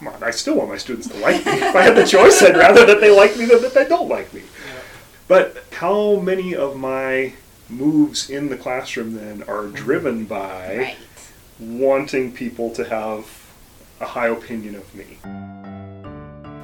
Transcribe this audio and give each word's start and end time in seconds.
come 0.00 0.08
on, 0.08 0.22
I 0.22 0.30
still 0.30 0.56
want 0.56 0.70
my 0.70 0.78
students 0.78 1.08
to 1.08 1.16
like 1.18 1.44
me. 1.44 1.52
if 1.52 1.76
I 1.76 1.82
had 1.82 1.94
the 1.94 2.06
choice, 2.06 2.42
I'd 2.42 2.56
rather 2.56 2.86
that 2.86 3.02
they 3.02 3.14
like 3.14 3.36
me 3.36 3.44
than 3.44 3.60
that 3.60 3.74
they 3.74 3.86
don't 3.86 4.08
like 4.08 4.32
me. 4.32 4.42
But 5.28 5.62
how 5.72 6.16
many 6.16 6.56
of 6.56 6.78
my 6.78 7.34
moves 7.68 8.30
in 8.30 8.48
the 8.48 8.56
classroom 8.56 9.14
then 9.14 9.42
are 9.46 9.66
driven 9.66 10.24
by 10.24 10.76
Right. 10.78 10.96
wanting 11.60 12.32
people 12.32 12.70
to 12.70 12.84
have 12.88 13.26
a 14.00 14.06
high 14.06 14.28
opinion 14.28 14.74
of 14.74 14.94
me? 14.94 15.18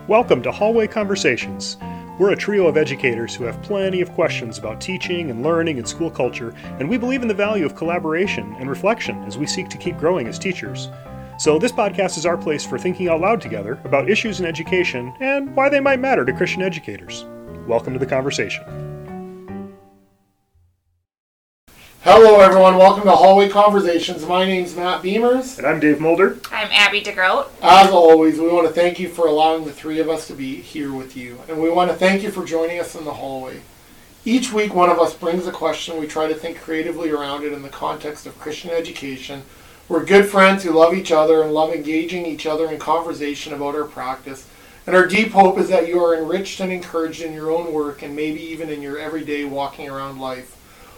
Welcome 0.08 0.40
to 0.42 0.50
Hallway 0.50 0.86
Conversations. 0.86 1.76
We're 2.18 2.30
a 2.30 2.36
trio 2.36 2.66
of 2.66 2.78
educators 2.78 3.34
who 3.34 3.44
have 3.44 3.60
plenty 3.60 4.00
of 4.00 4.10
questions 4.12 4.56
about 4.56 4.80
teaching 4.80 5.30
and 5.30 5.42
learning 5.42 5.76
and 5.76 5.86
school 5.86 6.10
culture, 6.10 6.54
and 6.80 6.88
we 6.88 6.96
believe 6.96 7.20
in 7.20 7.28
the 7.28 7.34
value 7.34 7.66
of 7.66 7.76
collaboration 7.76 8.56
and 8.58 8.70
reflection 8.70 9.22
as 9.24 9.36
we 9.36 9.46
seek 9.46 9.68
to 9.68 9.76
keep 9.76 9.98
growing 9.98 10.26
as 10.26 10.38
teachers. 10.38 10.88
So, 11.38 11.58
this 11.58 11.70
podcast 11.70 12.16
is 12.16 12.24
our 12.24 12.38
place 12.38 12.64
for 12.64 12.78
thinking 12.78 13.10
out 13.10 13.20
loud 13.20 13.42
together 13.42 13.78
about 13.84 14.08
issues 14.08 14.40
in 14.40 14.46
education 14.46 15.12
and 15.20 15.54
why 15.54 15.68
they 15.68 15.80
might 15.80 16.00
matter 16.00 16.24
to 16.24 16.32
Christian 16.32 16.62
educators. 16.62 17.26
Welcome 17.66 17.92
to 17.92 17.98
the 17.98 18.06
conversation. 18.06 18.64
Hello, 22.00 22.40
everyone. 22.40 22.78
Welcome 22.78 23.04
to 23.04 23.10
Hallway 23.10 23.50
Conversations. 23.50 24.24
My 24.24 24.46
name's 24.46 24.74
Matt 24.74 25.02
Beimers. 25.02 25.58
And 25.58 25.66
I'm 25.66 25.78
Dave 25.78 26.00
Mulder. 26.00 26.38
I'm 26.50 26.70
Abby 26.72 27.02
DeGroot. 27.02 27.48
As 27.60 27.90
always, 27.90 28.38
we 28.38 28.48
want 28.48 28.66
to 28.66 28.72
thank 28.72 28.98
you 28.98 29.10
for 29.10 29.26
allowing 29.26 29.66
the 29.66 29.72
three 29.74 30.00
of 30.00 30.08
us 30.08 30.26
to 30.28 30.32
be 30.32 30.56
here 30.56 30.94
with 30.94 31.18
you. 31.18 31.38
And 31.50 31.60
we 31.60 31.68
want 31.68 31.90
to 31.90 31.96
thank 31.98 32.22
you 32.22 32.30
for 32.30 32.46
joining 32.46 32.80
us 32.80 32.94
in 32.94 33.04
the 33.04 33.12
hallway. 33.12 33.60
Each 34.24 34.54
week, 34.54 34.74
one 34.74 34.88
of 34.88 34.98
us 34.98 35.12
brings 35.12 35.46
a 35.46 35.52
question. 35.52 36.00
We 36.00 36.06
try 36.06 36.28
to 36.28 36.34
think 36.34 36.58
creatively 36.58 37.10
around 37.10 37.44
it 37.44 37.52
in 37.52 37.60
the 37.60 37.68
context 37.68 38.24
of 38.24 38.38
Christian 38.38 38.70
education. 38.70 39.42
We're 39.88 40.04
good 40.04 40.28
friends 40.28 40.64
who 40.64 40.72
love 40.72 40.94
each 40.94 41.12
other 41.12 41.42
and 41.42 41.52
love 41.52 41.72
engaging 41.72 42.26
each 42.26 42.44
other 42.44 42.68
in 42.68 42.78
conversation 42.78 43.52
about 43.52 43.76
our 43.76 43.84
practice. 43.84 44.48
And 44.84 44.96
our 44.96 45.06
deep 45.06 45.30
hope 45.30 45.58
is 45.58 45.68
that 45.68 45.86
you 45.86 46.02
are 46.02 46.16
enriched 46.16 46.58
and 46.58 46.72
encouraged 46.72 47.22
in 47.22 47.32
your 47.32 47.52
own 47.52 47.72
work 47.72 48.02
and 48.02 48.16
maybe 48.16 48.40
even 48.40 48.68
in 48.68 48.82
your 48.82 48.98
everyday 48.98 49.44
walking 49.44 49.88
around 49.88 50.18
life. 50.18 50.56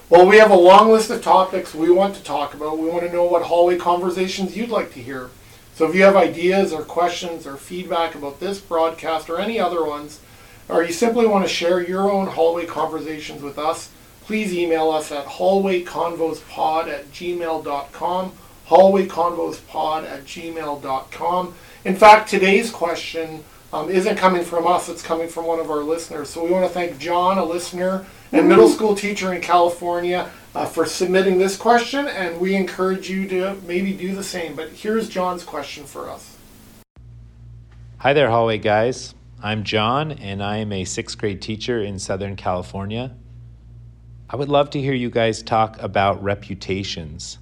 Well, 0.08 0.26
we 0.26 0.38
have 0.38 0.50
a 0.50 0.56
long 0.56 0.90
list 0.90 1.10
of 1.10 1.22
topics 1.22 1.74
we 1.74 1.90
want 1.90 2.14
to 2.14 2.22
talk 2.22 2.54
about. 2.54 2.78
We 2.78 2.88
want 2.88 3.02
to 3.02 3.12
know 3.12 3.24
what 3.24 3.42
hallway 3.42 3.76
conversations 3.76 4.56
you'd 4.56 4.70
like 4.70 4.94
to 4.94 5.02
hear. 5.02 5.28
So 5.74 5.86
if 5.86 5.94
you 5.94 6.02
have 6.04 6.16
ideas 6.16 6.72
or 6.72 6.82
questions 6.82 7.46
or 7.46 7.58
feedback 7.58 8.14
about 8.14 8.40
this 8.40 8.58
broadcast 8.58 9.28
or 9.28 9.38
any 9.38 9.60
other 9.60 9.84
ones, 9.84 10.20
or 10.66 10.82
you 10.82 10.94
simply 10.94 11.26
want 11.26 11.46
to 11.46 11.52
share 11.52 11.86
your 11.86 12.10
own 12.10 12.26
hallway 12.26 12.64
conversations 12.64 13.42
with 13.42 13.58
us, 13.58 13.90
please 14.22 14.54
email 14.54 14.90
us 14.90 15.12
at 15.12 15.26
hallwayconvospod 15.26 16.88
at 16.88 17.12
gmail.com, 17.12 18.32
hallwayconvospod 18.68 20.04
at 20.04 20.24
gmail.com. 20.24 21.54
In 21.84 21.96
fact, 21.96 22.28
today's 22.28 22.70
question 22.70 23.44
um, 23.72 23.90
isn't 23.90 24.16
coming 24.16 24.44
from 24.44 24.66
us, 24.66 24.88
it's 24.88 25.02
coming 25.02 25.28
from 25.28 25.46
one 25.46 25.60
of 25.60 25.70
our 25.70 25.82
listeners. 25.82 26.28
So 26.30 26.44
we 26.44 26.50
want 26.50 26.66
to 26.66 26.72
thank 26.72 26.98
John, 26.98 27.38
a 27.38 27.44
listener 27.44 28.06
and 28.32 28.48
middle 28.48 28.68
school 28.68 28.94
teacher 28.94 29.32
in 29.32 29.40
California, 29.40 30.30
uh, 30.54 30.66
for 30.66 30.86
submitting 30.86 31.38
this 31.38 31.56
question, 31.56 32.08
and 32.08 32.40
we 32.40 32.54
encourage 32.54 33.08
you 33.08 33.28
to 33.28 33.54
maybe 33.66 33.92
do 33.92 34.14
the 34.14 34.24
same. 34.24 34.54
But 34.54 34.70
here's 34.70 35.08
John's 35.08 35.44
question 35.44 35.84
for 35.84 36.10
us. 36.10 36.36
Hi 37.98 38.12
there, 38.12 38.30
hallway 38.30 38.58
guys. 38.58 39.14
I'm 39.42 39.64
John, 39.64 40.12
and 40.12 40.42
I 40.42 40.58
am 40.58 40.72
a 40.72 40.84
sixth 40.84 41.16
grade 41.16 41.40
teacher 41.40 41.80
in 41.80 41.98
Southern 41.98 42.36
California. 42.36 43.14
I 44.28 44.36
would 44.36 44.48
love 44.48 44.70
to 44.70 44.80
hear 44.80 44.94
you 44.94 45.10
guys 45.10 45.42
talk 45.42 45.80
about 45.80 46.22
reputations. 46.22 47.38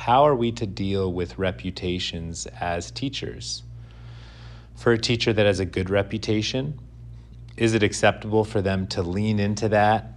How 0.00 0.26
are 0.26 0.34
we 0.34 0.50
to 0.52 0.66
deal 0.66 1.12
with 1.12 1.36
reputations 1.38 2.46
as 2.58 2.90
teachers? 2.90 3.64
For 4.74 4.92
a 4.92 4.98
teacher 4.98 5.34
that 5.34 5.44
has 5.44 5.60
a 5.60 5.66
good 5.66 5.90
reputation, 5.90 6.80
is 7.58 7.74
it 7.74 7.82
acceptable 7.82 8.44
for 8.46 8.62
them 8.62 8.86
to 8.86 9.02
lean 9.02 9.38
into 9.38 9.68
that, 9.68 10.14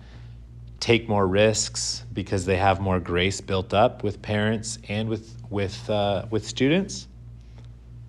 take 0.79 1.09
more 1.09 1.27
risks 1.27 2.05
because 2.13 2.45
they 2.45 2.55
have 2.55 2.79
more 2.79 3.01
grace 3.01 3.41
built 3.41 3.73
up 3.73 4.03
with 4.03 4.21
parents 4.21 4.79
and 4.87 5.09
with 5.09 5.35
with 5.49 5.89
uh, 5.89 6.27
with 6.29 6.47
students? 6.47 7.09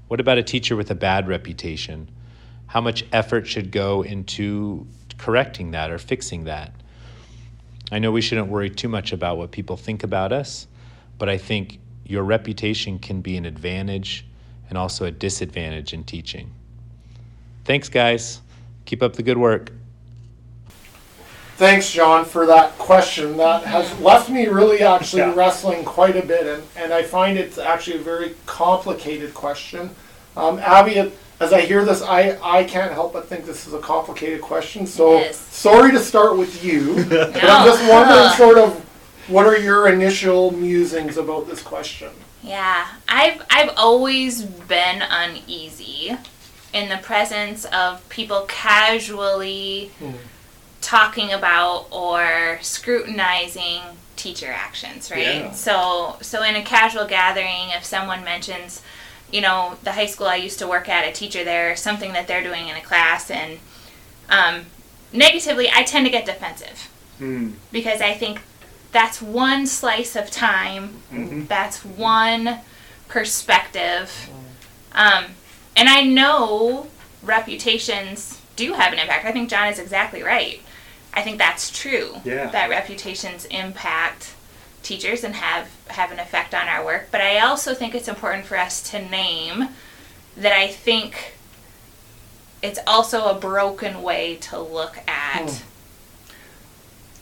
What 0.06 0.20
about 0.20 0.38
a 0.38 0.44
teacher 0.44 0.76
with 0.76 0.92
a 0.92 0.94
bad 0.94 1.26
reputation? 1.26 2.08
How 2.68 2.82
much 2.82 3.04
effort 3.12 3.48
should 3.48 3.72
go 3.72 4.02
into 4.02 4.86
correcting 5.18 5.72
that 5.72 5.90
or 5.90 5.98
fixing 5.98 6.44
that? 6.44 6.72
I 7.90 7.98
know 7.98 8.12
we 8.12 8.20
shouldn't 8.20 8.46
worry 8.46 8.70
too 8.70 8.88
much 8.88 9.12
about 9.12 9.38
what 9.38 9.50
people 9.50 9.76
think 9.76 10.04
about 10.04 10.32
us, 10.32 10.68
but 11.18 11.28
I 11.28 11.38
think 11.38 11.78
your 12.04 12.22
reputation 12.22 12.98
can 12.98 13.20
be 13.20 13.36
an 13.36 13.46
advantage 13.46 14.26
and 14.68 14.78
also 14.78 15.04
a 15.06 15.10
disadvantage 15.10 15.92
in 15.92 16.04
teaching. 16.04 16.52
Thanks, 17.64 17.88
guys. 17.88 18.40
Keep 18.84 19.02
up 19.02 19.14
the 19.14 19.22
good 19.22 19.38
work. 19.38 19.70
Thanks, 21.56 21.90
John, 21.90 22.24
for 22.24 22.46
that 22.46 22.76
question. 22.78 23.36
That 23.36 23.62
has 23.64 23.96
left 24.00 24.28
me 24.28 24.46
really 24.48 24.80
actually 24.82 25.22
Yeah. 25.22 25.34
wrestling 25.34 25.84
quite 25.84 26.16
a 26.16 26.22
bit, 26.26 26.46
and, 26.46 26.62
and 26.76 26.92
I 26.92 27.04
find 27.04 27.38
it's 27.38 27.58
actually 27.58 27.96
a 27.98 28.00
very 28.02 28.34
complicated 28.44 29.32
question. 29.34 29.90
Um, 30.36 30.58
Abby, 30.58 31.12
as 31.38 31.52
I 31.52 31.60
hear 31.60 31.84
this, 31.84 32.02
I, 32.02 32.36
I 32.42 32.64
can't 32.64 32.92
help 32.92 33.12
but 33.12 33.28
think 33.28 33.46
this 33.46 33.68
is 33.68 33.72
a 33.72 33.78
complicated 33.78 34.40
question. 34.40 34.84
So 34.84 35.18
It 35.18 35.30
is. 35.30 35.36
sorry 35.36 35.92
to 35.92 36.00
start 36.00 36.36
with 36.36 36.64
you, 36.64 37.04
but 37.08 37.36
I'm 37.36 37.66
just 37.66 37.88
wondering, 37.88 38.30
sort 38.36 38.58
of, 38.58 38.83
what 39.28 39.46
are 39.46 39.58
your 39.58 39.88
initial 39.88 40.50
musings 40.52 41.16
about 41.16 41.46
this 41.48 41.62
question? 41.62 42.10
Yeah, 42.42 42.86
I've 43.08 43.42
I've 43.50 43.70
always 43.76 44.42
been 44.42 45.02
uneasy 45.02 46.16
in 46.72 46.88
the 46.88 46.98
presence 46.98 47.64
of 47.66 48.06
people 48.08 48.42
casually 48.48 49.90
talking 50.80 51.32
about 51.32 51.86
or 51.90 52.58
scrutinizing 52.60 53.80
teacher 54.16 54.52
actions, 54.52 55.10
right? 55.10 55.36
Yeah. 55.36 55.50
So 55.52 56.16
so 56.20 56.42
in 56.42 56.56
a 56.56 56.62
casual 56.62 57.06
gathering 57.06 57.70
if 57.70 57.84
someone 57.84 58.24
mentions, 58.24 58.82
you 59.32 59.40
know, 59.40 59.78
the 59.82 59.92
high 59.92 60.06
school 60.06 60.26
I 60.26 60.36
used 60.36 60.58
to 60.58 60.66
work 60.66 60.88
at, 60.88 61.08
a 61.08 61.12
teacher 61.12 61.44
there, 61.44 61.76
something 61.76 62.12
that 62.12 62.26
they're 62.26 62.42
doing 62.42 62.68
in 62.68 62.76
a 62.76 62.82
class 62.82 63.30
and 63.30 63.58
um, 64.28 64.66
negatively, 65.12 65.68
I 65.72 65.82
tend 65.82 66.06
to 66.06 66.10
get 66.10 66.26
defensive 66.26 66.90
Hmm. 67.18 67.50
because 67.70 68.00
I 68.00 68.12
think 68.14 68.40
that's 68.94 69.20
one 69.20 69.66
slice 69.66 70.16
of 70.16 70.30
time. 70.30 71.02
Mhm. 71.12 71.46
That's 71.48 71.84
one 71.84 72.60
perspective. 73.08 74.30
Um, 74.92 75.24
and 75.76 75.88
I 75.88 76.02
know 76.02 76.86
reputations 77.22 78.38
do 78.56 78.72
have 78.74 78.92
an 78.92 78.98
impact. 78.98 79.26
I 79.26 79.32
think 79.32 79.50
John 79.50 79.68
is 79.68 79.78
exactly 79.78 80.22
right. 80.22 80.62
I 81.12 81.22
think 81.22 81.38
that's 81.38 81.70
true. 81.70 82.20
Yeah. 82.24 82.46
That 82.46 82.70
reputations 82.70 83.44
impact 83.46 84.30
teachers 84.82 85.24
and 85.24 85.34
have 85.34 85.68
have 85.88 86.12
an 86.12 86.18
effect 86.20 86.54
on 86.54 86.68
our 86.68 86.84
work. 86.84 87.08
But 87.10 87.20
I 87.20 87.38
also 87.40 87.74
think 87.74 87.94
it's 87.94 88.08
important 88.08 88.46
for 88.46 88.56
us 88.56 88.82
to 88.90 89.00
name 89.00 89.70
that 90.36 90.52
I 90.52 90.68
think 90.68 91.34
it's 92.62 92.78
also 92.86 93.26
a 93.26 93.34
broken 93.34 94.02
way 94.02 94.36
to 94.36 94.58
look 94.60 94.98
at 95.08 95.50
Hmm. 95.50 95.56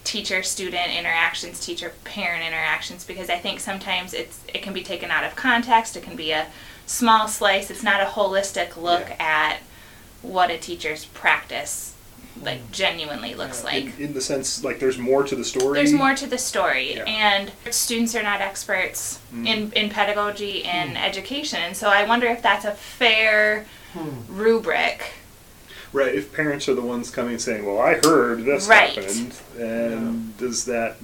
Teacher 0.04 0.42
student 0.42 0.92
interactions, 0.96 1.64
teacher 1.64 1.92
parent 2.04 2.44
interactions 2.44 3.04
because 3.04 3.30
I 3.30 3.38
think 3.38 3.60
sometimes 3.60 4.14
it's 4.14 4.40
it 4.52 4.62
can 4.62 4.72
be 4.72 4.82
taken 4.82 5.10
out 5.10 5.24
of 5.24 5.36
context. 5.36 5.96
It 5.96 6.02
can 6.02 6.16
be 6.16 6.32
a 6.32 6.46
small 6.86 7.28
slice. 7.28 7.70
It's 7.70 7.82
not 7.82 8.00
a 8.00 8.06
holistic 8.06 8.76
look 8.76 9.10
at 9.20 9.58
what 10.22 10.50
a 10.50 10.58
teacher's 10.58 11.04
practice 11.06 11.92
like 12.40 12.60
mm. 12.60 12.72
genuinely 12.72 13.34
looks 13.34 13.64
like. 13.64 13.98
In, 13.98 14.06
in 14.06 14.14
the 14.14 14.20
sense, 14.20 14.64
like, 14.64 14.80
there's 14.80 14.98
more 14.98 15.22
to 15.24 15.36
the 15.36 15.44
story. 15.44 15.78
There's 15.78 15.92
more 15.92 16.14
to 16.14 16.26
the 16.26 16.38
story, 16.38 16.94
Yeah. 16.94 17.04
and 17.04 17.52
students 17.70 18.14
are 18.14 18.22
not 18.22 18.40
experts 18.40 19.18
Mm. 19.34 19.46
in, 19.46 19.72
in 19.72 19.90
pedagogy 19.90 20.64
and 20.64 20.90
hmm. 20.90 20.96
education. 20.96 21.58
And 21.60 21.76
so 21.76 21.88
I 21.88 22.04
wonder 22.04 22.26
if 22.26 22.42
that's 22.42 22.64
a 22.64 22.72
fair 22.72 23.66
hmm. 23.92 24.10
rubric. 24.28 25.12
Right, 25.92 26.14
if 26.14 26.32
parents 26.32 26.68
are 26.68 26.74
the 26.74 26.80
ones 26.80 27.10
coming 27.10 27.38
saying, 27.38 27.66
"Well, 27.66 27.78
I 27.78 27.94
heard 28.02 28.44
this 28.44 28.66
Right. 28.66 28.90
happened," 28.94 29.34
and 29.58 30.36
does 30.38 30.64
that? 30.64 30.96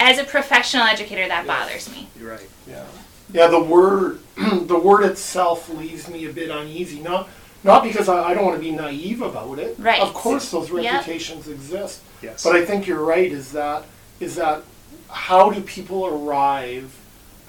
As 0.00 0.18
a 0.18 0.24
professional 0.24 0.82
educator, 0.86 1.26
that 1.26 1.46
bothers 1.46 1.88
me. 1.90 2.08
You're 2.18 2.30
right. 2.32 2.48
Yeah. 2.68 2.84
Yeah, 3.32 3.46
the 3.46 3.60
word 3.60 4.18
the 4.36 4.78
word 4.78 5.04
itself 5.04 5.68
leaves 5.70 6.08
me 6.08 6.26
a 6.26 6.32
bit 6.32 6.50
uneasy. 6.50 7.00
Not 7.00 7.28
not 7.62 7.82
because 7.82 8.08
I, 8.10 8.22
I 8.30 8.34
don't 8.34 8.44
want 8.44 8.56
to 8.56 8.62
be 8.62 8.70
naive 8.70 9.22
about 9.22 9.58
it. 9.58 9.76
Right. 9.78 10.00
Of 10.00 10.12
course 10.12 10.50
those 10.50 10.70
Yep. 10.70 10.92
reputations 10.92 11.48
exist. 11.48 12.00
Yes. 12.20 12.42
But 12.44 12.54
I 12.54 12.64
think 12.66 12.86
you're 12.86 13.02
right, 13.04 13.32
is 13.32 13.52
that 13.52 13.84
is 14.20 14.34
that 14.36 14.62
how 15.08 15.48
do 15.50 15.62
people 15.62 16.04
arrive 16.06 16.92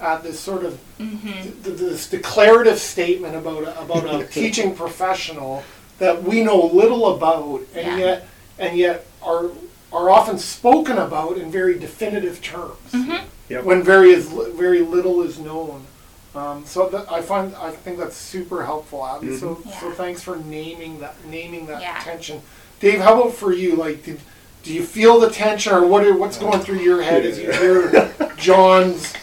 at 0.00 0.22
this 0.22 0.38
sort 0.40 0.64
of 0.64 0.78
hmm 0.98 1.30
th- 1.62 1.76
this 1.78 2.08
declarative 2.08 2.78
statement 2.78 3.34
about 3.36 3.64
a, 3.64 3.80
about 3.80 4.04
a 4.22 4.26
teaching 4.32 4.74
professional 4.74 5.62
that 5.98 6.22
we 6.22 6.42
know 6.42 6.66
little 6.66 7.14
about 7.14 7.62
and 7.74 7.86
Yeah. 7.86 7.96
yet 7.98 8.28
and 8.58 8.76
yet 8.76 9.06
are 9.22 9.50
are 9.92 10.10
often 10.10 10.38
spoken 10.38 10.98
about 10.98 11.36
in 11.38 11.50
very 11.50 11.78
definitive 11.78 12.42
terms 12.42 12.92
hmm 12.92 13.16
Yep. 13.48 13.64
when 13.64 13.82
very 13.82 14.10
is 14.12 14.26
very 14.54 14.80
little 14.80 15.22
is 15.22 15.38
known. 15.38 15.86
Um, 16.34 16.64
so 16.66 16.88
that 16.88 17.10
I 17.10 17.22
find 17.22 17.54
I 17.56 17.70
think 17.70 17.98
that's 17.98 18.16
super 18.16 18.64
helpful, 18.64 19.06
Abby. 19.06 19.36
So 19.38 19.54
Mhm. 19.56 19.80
so 19.80 19.86
Yeah. 19.88 19.94
thanks 19.94 20.22
for 20.22 20.36
naming 20.36 21.00
that 21.00 21.14
naming 21.30 21.66
that 21.66 21.80
Yeah. 21.80 21.98
tension. 22.02 22.42
Dave, 22.80 23.00
how 23.00 23.18
about 23.20 23.34
for 23.34 23.52
you? 23.52 23.74
Like, 23.76 24.04
did, 24.04 24.20
do 24.62 24.74
you 24.74 24.82
feel 24.82 25.18
the 25.20 25.30
tension, 25.30 25.72
or 25.72 25.86
what? 25.86 26.04
Are, 26.04 26.14
what's 26.14 26.36
going 26.36 26.60
through 26.60 26.80
your 26.80 27.00
head 27.02 27.24
as 27.24 27.38
you 27.38 27.50
hear 27.52 28.12
John's 28.36 29.14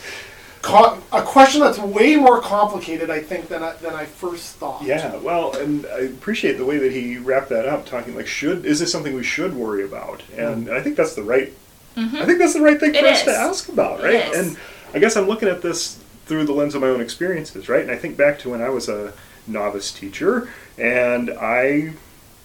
co- 0.63 0.97
a 1.11 1.21
question 1.21 1.61
that's 1.61 1.77
way 1.77 2.15
more 2.15 2.41
complicated, 2.41 3.11
I 3.11 3.19
think, 3.19 3.49
than 3.49 3.61
I, 3.61 3.73
than 3.73 3.93
I 3.93 4.05
first 4.05 4.55
thought. 4.55 4.81
Yeah, 4.81 5.15
well, 5.17 5.55
and 5.57 5.85
I 5.85 5.99
appreciate 5.99 6.53
the 6.53 6.65
way 6.65 6.79
that 6.79 6.91
he 6.91 7.17
wrapped 7.17 7.49
that 7.49 7.67
up, 7.67 7.85
talking 7.85 8.15
like, 8.15 8.25
should 8.25 8.65
is 8.65 8.79
this 8.79 8.91
something 8.91 9.13
we 9.13 9.23
should 9.23 9.53
worry 9.53 9.83
about? 9.83 10.23
And 10.35 10.71
I 10.71 10.81
think 10.81 10.97
that's 10.97 11.13
the 11.13 11.21
right. 11.23 11.53
I 11.95 12.25
think 12.25 12.39
that's 12.39 12.53
the 12.55 12.61
right 12.61 12.79
thing 12.79 12.93
for 12.93 12.97
Mm-hmm. 12.97 13.05
It 13.05 13.11
us 13.11 13.23
to 13.23 13.31
ask 13.35 13.69
about, 13.69 14.01
right? 14.01 14.15
is. 14.15 14.47
And 14.47 14.57
I 14.95 14.99
guess 14.99 15.15
I'm 15.15 15.27
looking 15.27 15.47
at 15.47 15.61
this 15.61 15.99
through 16.25 16.45
the 16.45 16.53
lens 16.53 16.73
of 16.73 16.81
my 16.81 16.87
own 16.87 17.01
experiences, 17.01 17.69
right? 17.69 17.81
And 17.81 17.91
I 17.91 17.97
think 17.97 18.17
back 18.17 18.39
to 18.39 18.49
when 18.49 18.61
I 18.61 18.69
was 18.69 18.89
a 18.89 19.13
novice 19.45 19.91
teacher, 19.91 20.49
and 20.77 21.29
I, 21.29 21.93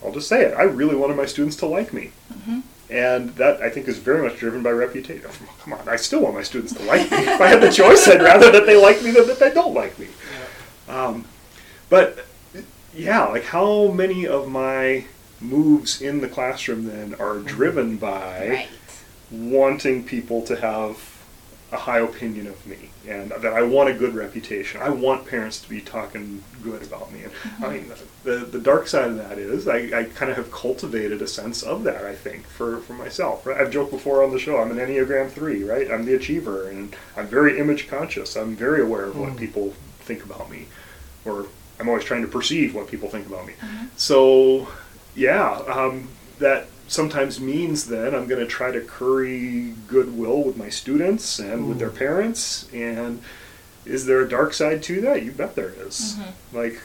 I'll 0.05 0.13
just 0.13 0.29
say 0.29 0.43
it, 0.45 0.55
I 0.55 0.65
really 0.65 0.97
wanted 0.97 1.17
my 1.17 1.25
students 1.25 1.57
to 1.57 1.67
like 1.67 1.95
me. 1.95 2.11
Mm-hmm. 2.33 2.61
And 2.91 3.31
that 3.37 3.61
I 3.61 3.69
think 3.69 3.87
is 3.87 3.99
very 3.99 4.23
much 4.23 4.39
driven 4.39 4.63
by 4.63 4.71
reputation. 4.71 5.29
Come 5.63 5.75
on, 5.75 5.89
I 5.89 5.97
still 5.97 6.21
want 6.21 6.35
my 6.35 6.43
students 6.43 6.73
to 6.75 6.83
like 6.85 7.11
me. 7.11 7.19
if 7.19 7.41
I 7.41 7.49
had 7.49 7.61
the 7.61 7.71
choice, 7.71 8.09
I'd 8.09 8.23
rather 8.23 8.51
that 8.51 8.65
they 8.67 8.77
like 8.81 9.03
me 9.03 9.11
than 9.11 9.27
that 9.27 9.39
they 9.39 9.53
don't 9.53 9.75
like 9.75 9.99
me. 9.99 10.09
Um, 10.89 11.27
but 11.91 12.27
yeah, 12.95 13.27
like 13.27 13.45
how 13.45 13.89
many 13.89 14.27
of 14.27 14.49
my 14.49 15.05
moves 15.41 16.01
in 16.01 16.21
the 16.21 16.29
classroom 16.29 16.87
then 16.87 17.15
are 17.21 17.39
driven 17.39 17.97
by 17.99 18.49
Right. 18.49 18.69
wanting 19.31 20.05
people 20.05 20.43
to 20.43 20.57
have 20.57 21.08
a 21.71 21.77
high 21.77 21.99
opinion 21.99 22.47
of 22.47 22.67
me 22.67 22.89
and 23.07 23.31
that 23.31 23.53
I 23.53 23.63
want 23.63 23.91
a 23.91 23.95
good 23.95 24.15
reputation. 24.15 24.81
I 24.81 24.89
want 24.89 25.27
parents 25.27 25.61
to 25.61 25.69
be 25.69 25.81
talking 25.81 26.43
good 26.63 26.83
about 26.83 27.13
me. 27.13 27.25
And 27.25 27.33
I 27.63 27.73
mean, 27.73 27.85
mm-hmm. 27.85 28.29
the, 28.29 28.39
the 28.39 28.59
dark 28.59 28.87
side 28.87 29.09
of 29.09 29.17
that 29.17 29.39
is 29.39 29.69
I, 29.69 29.77
I 29.99 30.05
kind 30.05 30.31
of 30.31 30.37
have 30.39 30.51
cultivated 30.51 31.21
a 31.21 31.27
sense 31.27 31.63
of 31.63 31.85
that, 31.85 32.05
I 32.05 32.15
think, 32.15 32.47
for, 32.47 32.79
for 32.79 32.95
myself. 32.95 33.47
Right? 33.47 33.61
I've 33.61 33.71
joked 33.71 33.91
before 33.91 34.23
on 34.23 34.31
the 34.31 34.39
show, 34.39 34.59
I'm 34.59 34.71
an 34.71 34.79
Enneagram 34.79 35.31
3, 35.31 35.65
right? 35.65 35.91
I'm 35.91 36.07
the 36.07 36.15
achiever 36.15 36.69
and 36.69 36.97
I'm 37.17 37.27
very 37.27 37.59
image 37.59 37.89
conscious. 37.89 38.35
I'm 38.35 38.57
very 38.57 38.83
aware 38.83 39.05
of 39.05 39.19
what 39.19 39.31
mm. 39.33 39.39
people 39.39 39.75
think 40.01 40.25
about 40.25 40.51
me 40.51 40.67
or 41.27 41.47
I'm 41.79 41.89
always 41.89 42.05
trying 42.05 42.23
to 42.23 42.29
perceive 42.29 42.75
what 42.75 42.89
people 42.89 43.09
think 43.09 43.27
about 43.27 43.47
me. 43.47 43.53
Mm-hmm. 43.61 43.87
So, 43.97 44.69
yeah, 45.15 45.51
um, 45.69 46.09
that 46.39 46.67
sometimes 46.89 47.39
means 47.39 47.87
then 47.87 48.15
I'm 48.15 48.27
going 48.27 48.41
to 48.41 48.47
try 48.47 48.73
to 48.73 48.81
curry 48.81 49.75
goodwill 49.87 50.43
with 50.43 50.57
my 50.57 50.71
students 50.71 51.39
and 51.39 51.69
with 51.69 51.79
their 51.79 51.91
parents. 51.91 52.69
And 52.73 53.23
is 53.85 54.07
there 54.07 54.21
a 54.21 54.29
dark 54.29 54.55
side 54.55 54.83
to 54.85 55.01
that? 55.03 55.23
You 55.23 55.33
bet 55.33 55.55
there 55.55 55.75
is. 55.87 56.17
Mm-hmm. 56.17 56.57
Like, 56.57 56.81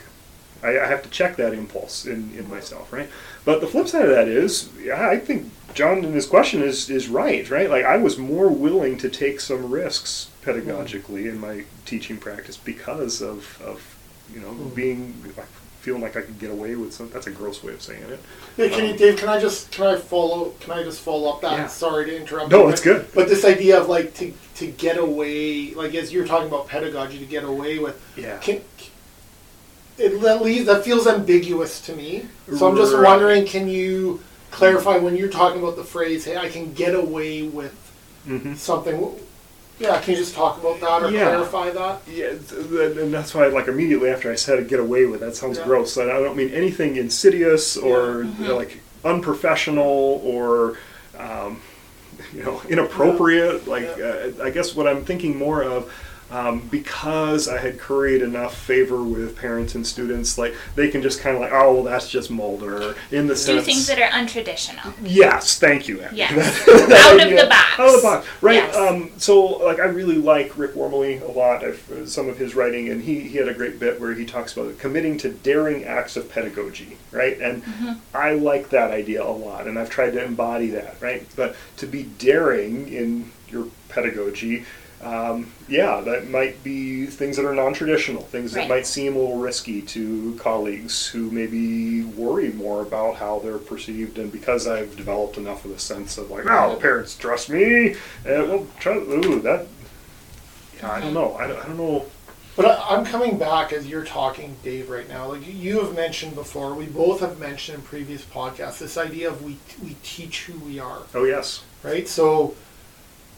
I, 0.62 0.80
I 0.80 0.88
have 0.88 1.04
to 1.04 1.10
check 1.10 1.36
that 1.38 1.54
impulse 1.54 2.06
in, 2.06 2.34
in 2.38 2.50
myself, 2.50 2.94
right? 2.94 3.10
But 3.46 3.62
the 3.62 3.68
flip 3.68 3.88
side 3.88 4.04
of 4.04 4.12
that 4.12 4.28
is, 4.28 4.70
yeah, 4.82 5.08
I 5.10 5.18
think 5.18 5.52
John 5.74 6.04
in 6.04 6.14
his 6.14 6.26
question 6.26 6.62
is, 6.62 6.90
is 6.90 7.08
right, 7.08 7.50
right? 7.50 7.70
Like, 7.70 7.86
I 7.86 7.98
was 7.98 8.18
more 8.18 8.50
willing 8.50 8.98
to 9.00 9.10
take 9.10 9.40
some 9.40 9.72
risks 9.72 10.30
pedagogically 10.44 11.30
in 11.30 11.40
my 11.40 11.66
teaching 11.86 12.18
practice 12.18 12.58
because 12.58 13.22
of, 13.22 13.62
of 13.62 13.98
you 14.34 14.40
know, 14.40 14.52
mm. 14.52 14.76
being 14.76 15.22
like, 15.36 15.48
feeling 15.84 16.02
like 16.02 16.16
I 16.16 16.22
could 16.22 16.40
get 16.40 16.50
away 16.50 16.76
with 16.76 16.94
some. 16.94 17.10
That's 17.10 17.28
a 17.28 17.32
gross 17.32 17.62
way 17.62 17.74
of 17.74 17.82
saying 17.82 18.04
it. 18.04 18.20
Hey, 18.56 18.70
can 18.70 18.86
you, 18.86 18.92
Um, 18.92 18.98
Dave? 18.98 19.18
Can 19.18 19.28
I 19.28 19.38
just 19.38 19.70
can 19.72 19.86
I 19.86 19.98
follow? 19.98 20.54
Can 20.62 20.72
I 20.72 20.82
just 20.82 21.02
follow 21.02 21.30
up 21.30 21.42
that? 21.42 21.52
Yeah. 21.58 21.68
Sorry 21.68 22.06
to 22.06 22.16
interrupt. 22.16 22.50
No, 22.52 22.64
you, 22.64 22.70
it's 22.70 22.80
but- 22.80 22.86
good. 22.86 23.08
But 23.14 23.28
this 23.28 23.44
idea 23.44 23.82
of 23.82 23.90
like 23.90 24.14
to 24.16 24.34
to 24.56 24.68
get 24.68 24.98
away, 24.98 25.74
like 25.74 25.94
as 25.94 26.14
you're 26.14 26.26
talking 26.26 26.48
about 26.48 26.70
pedagogy, 26.70 27.20
to 27.20 27.26
get 27.26 27.44
away 27.44 27.80
with, 27.80 28.00
Yeah. 28.16 28.38
can, 28.38 28.62
it 29.98 30.22
that 30.22 30.42
leaves 30.42 30.68
that 30.68 30.86
feels 30.86 31.06
ambiguous 31.06 31.82
to 31.82 31.94
me. 31.96 32.28
So 32.58 32.68
I'm 32.70 32.78
just 32.78 32.94
Right. 32.94 33.04
wondering, 33.04 33.46
can 33.46 33.68
you 33.68 34.22
clarify 34.52 34.98
when 35.00 35.18
you're 35.18 35.30
talking 35.30 35.62
about 35.62 35.76
the 35.76 35.84
phrase, 35.84 36.24
"Hey, 36.24 36.38
I 36.38 36.48
can 36.48 36.72
get 36.74 36.96
away 36.96 37.44
with 37.44 37.76
Mm-hmm. 38.26 38.56
something"? 38.56 39.20
Yeah, 39.80 40.00
can 40.00 40.12
you 40.14 40.20
just 40.20 40.36
talk 40.36 40.60
about 40.60 40.80
that 40.82 41.04
or 41.04 41.10
Yeah. 41.12 41.24
clarify 41.26 41.72
that? 41.72 42.02
Yeah, 42.08 42.30
th- 42.30 42.70
th- 42.70 42.98
and 42.98 43.14
that's 43.14 43.34
why, 43.34 43.48
like, 43.48 43.68
immediately 43.68 44.10
after 44.10 44.32
I 44.32 44.36
said 44.36 44.68
"get 44.68 44.80
away 44.80 45.06
with," 45.06 45.20
that 45.22 45.36
sounds 45.36 45.58
Yeah. 45.58 45.66
gross. 45.66 45.98
I 45.98 46.06
don't 46.06 46.36
mean 46.38 46.52
anything 46.52 46.96
insidious 46.96 47.76
or 47.76 48.24
you 48.40 48.48
know, 48.48 48.56
like 48.56 48.80
unprofessional 49.04 50.22
or 50.24 50.78
um, 51.20 51.62
you 52.36 52.44
know 52.44 52.62
inappropriate. 52.70 53.68
Like, 53.68 53.90
uh, 54.00 54.44
I 54.44 54.50
guess 54.52 54.76
what 54.76 54.88
I'm 54.88 55.04
thinking 55.06 55.38
more 55.38 55.64
of. 55.64 55.92
Um, 56.34 56.68
because 56.72 57.48
I 57.48 57.60
had 57.60 57.78
curried 57.80 58.24
enough 58.24 58.58
favor 58.58 59.04
with 59.04 59.38
parents 59.38 59.76
and 59.76 59.86
students, 59.86 60.36
like 60.36 60.56
they 60.74 60.90
can 60.90 61.04
just 61.04 61.20
kind 61.22 61.36
of 61.36 61.42
like, 61.44 61.52
oh, 61.54 61.74
well, 61.76 61.84
that's 61.84 62.10
just 62.10 62.32
Mulder 62.32 62.96
in 63.12 63.28
the 63.28 63.36
Do 63.36 63.40
sense. 63.40 63.66
things 63.66 63.86
that 63.86 64.00
are 64.00 64.10
untraditional. 64.10 64.94
Yes, 65.04 65.60
thank 65.60 65.88
you. 65.88 66.02
Abby. 66.02 66.18
Yes. 66.18 66.66
That 66.66 66.92
Out 67.12 67.16
of 67.22 67.28
idea- 67.28 67.44
the 67.44 67.50
box. 67.50 67.80
Out 67.80 67.88
of 67.88 67.96
the 67.98 68.02
box, 68.02 68.28
right? 68.42 68.56
Yes. 68.56 68.76
Um, 68.76 69.12
so, 69.18 69.44
like, 69.64 69.78
I 69.80 69.86
really 69.86 70.18
like 70.18 70.58
Rick 70.58 70.74
Wormeli 70.74 71.22
a 71.22 71.32
lot. 71.32 71.64
I've 71.64 72.04
some 72.06 72.28
of 72.30 72.38
his 72.40 72.56
writing, 72.56 72.90
and 72.90 73.04
he 73.04 73.20
he 73.20 73.38
had 73.38 73.48
a 73.48 73.54
great 73.54 73.80
bit 73.80 74.02
where 74.02 74.14
he 74.16 74.26
talks 74.26 74.58
about 74.58 74.80
committing 74.80 75.20
to 75.20 75.30
daring 75.30 75.84
acts 75.84 76.18
of 76.18 76.30
pedagogy, 76.32 76.98
right? 77.12 77.40
And 77.40 77.64
Mm-hmm. 77.64 77.94
I 78.18 78.34
like 78.34 78.70
that 78.70 78.90
idea 78.90 79.24
a 79.24 79.30
lot, 79.32 79.68
and 79.68 79.78
I've 79.78 79.90
tried 79.92 80.12
to 80.14 80.24
embody 80.24 80.68
that, 80.72 80.98
right? 81.00 81.26
But 81.36 81.56
to 81.78 81.86
be 81.86 82.04
daring 82.04 82.88
in 82.92 83.32
your 83.50 83.68
pedagogy. 83.90 84.66
Um, 85.04 85.52
yeah, 85.68 86.00
that 86.02 86.30
might 86.30 86.64
be 86.64 87.06
things 87.08 87.36
that 87.36 87.46
are 87.46 87.54
non-traditional, 87.54 88.22
things 88.24 88.54
that 88.54 88.70
might 88.70 88.88
seem 88.88 89.16
a 89.16 89.20
little 89.20 89.38
risky 89.38 89.82
to 89.82 90.36
colleagues 90.40 91.08
who 91.08 91.30
maybe 91.30 92.04
worry 92.04 92.52
more 92.54 92.82
about 92.82 93.16
how 93.16 93.40
they're 93.40 93.58
perceived. 93.58 94.18
And 94.18 94.32
because 94.32 94.66
I've 94.66 94.96
developed 94.96 95.38
enough 95.38 95.66
of 95.66 95.72
a 95.72 95.80
sense 95.80 96.18
of 96.18 96.32
like, 96.32 96.46
oh, 96.46 96.78
parents 96.80 97.18
trust 97.18 97.50
me, 97.50 97.96
uh, 97.96 97.96
well, 98.26 98.68
trust, 98.80 99.10
ooh, 99.10 99.42
that, 99.42 99.68
yeah, 100.78 100.92
I 100.92 101.02
don't 101.02 101.14
know, 101.14 101.36
I 101.36 101.48
don't, 101.48 101.60
I 101.60 101.66
don't 101.66 101.78
know. 101.78 102.06
But 102.56 102.66
I, 102.68 102.96
I'm 102.96 103.04
coming 103.04 103.38
back 103.38 103.74
as 103.74 103.88
you're 103.88 104.06
talking, 104.06 104.56
Dave, 104.64 104.90
right 104.90 105.10
now. 105.10 105.28
Like 105.32 105.42
you 105.46 105.82
have 105.84 105.96
mentioned 105.96 106.36
before, 106.36 106.76
we 106.76 106.86
both 106.86 107.20
have 107.20 107.40
mentioned 107.40 107.80
in 107.80 107.84
previous 107.84 108.24
podcasts 108.24 108.78
this 108.78 108.98
idea 108.98 109.28
of 109.28 109.44
we 109.44 109.58
we 109.84 109.96
teach 110.04 110.46
who 110.46 110.58
we 110.60 110.80
are, 110.80 111.00
Oh 111.14 111.24
yes, 111.24 111.64
right? 111.82 112.08
So 112.08 112.56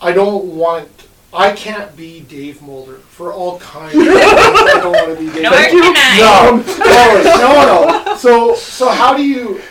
I 0.02 0.12
don't 0.12 0.46
want. 0.46 1.08
I 1.36 1.54
can't 1.54 1.96
be 1.96 2.22
Dave 2.22 2.62
Mulder 2.62 2.96
for 2.96 3.34
all 3.34 3.60
kinds 3.60 3.96
of 3.96 4.02
reasons. 4.02 4.24
I 4.24 4.80
don't 4.82 4.92
want 4.94 5.18
to 5.18 5.26
be 5.26 5.32
Dave. 5.32 5.44
Nor 5.44 5.52
can 5.52 5.94
No, 6.20 6.64
no, 6.78 7.24
no, 7.24 8.04
no. 8.06 8.16
So, 8.18 8.56
so 8.56 8.90
how 8.90 9.16
do 9.16 9.24
you? 9.24 9.62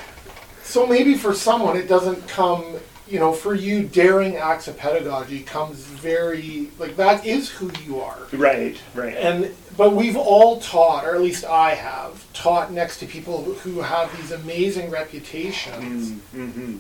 So 0.63 0.87
maybe 0.87 1.15
for 1.15 1.35
someone 1.35 1.77
it 1.77 1.89
doesn't 1.89 2.27
come. 2.29 2.77
You 3.07 3.19
know, 3.19 3.35
for 3.35 3.55
you, 3.55 3.83
daring 3.87 4.37
acts 4.37 4.67
of 4.67 4.79
pedagogy 4.79 5.41
comes 5.43 5.85
very 5.85 6.71
like 6.79 6.97
that 6.97 7.27
is 7.27 7.51
who 7.51 7.71
you 7.85 8.01
are. 8.01 8.19
right, 8.33 8.81
right. 8.95 9.15
And 9.15 9.55
but 9.77 9.93
we've 9.93 10.17
all 10.17 10.61
taught, 10.61 11.05
or 11.05 11.15
at 11.15 11.21
least 11.21 11.45
I 11.45 11.75
have 11.75 12.25
taught 12.33 12.73
next 12.73 12.99
to 13.01 13.07
people 13.07 13.45
who 13.45 13.81
have 13.81 14.15
these 14.17 14.33
amazing 14.33 14.91
reputations, 14.91 16.13
mm-hmm. 16.35 16.79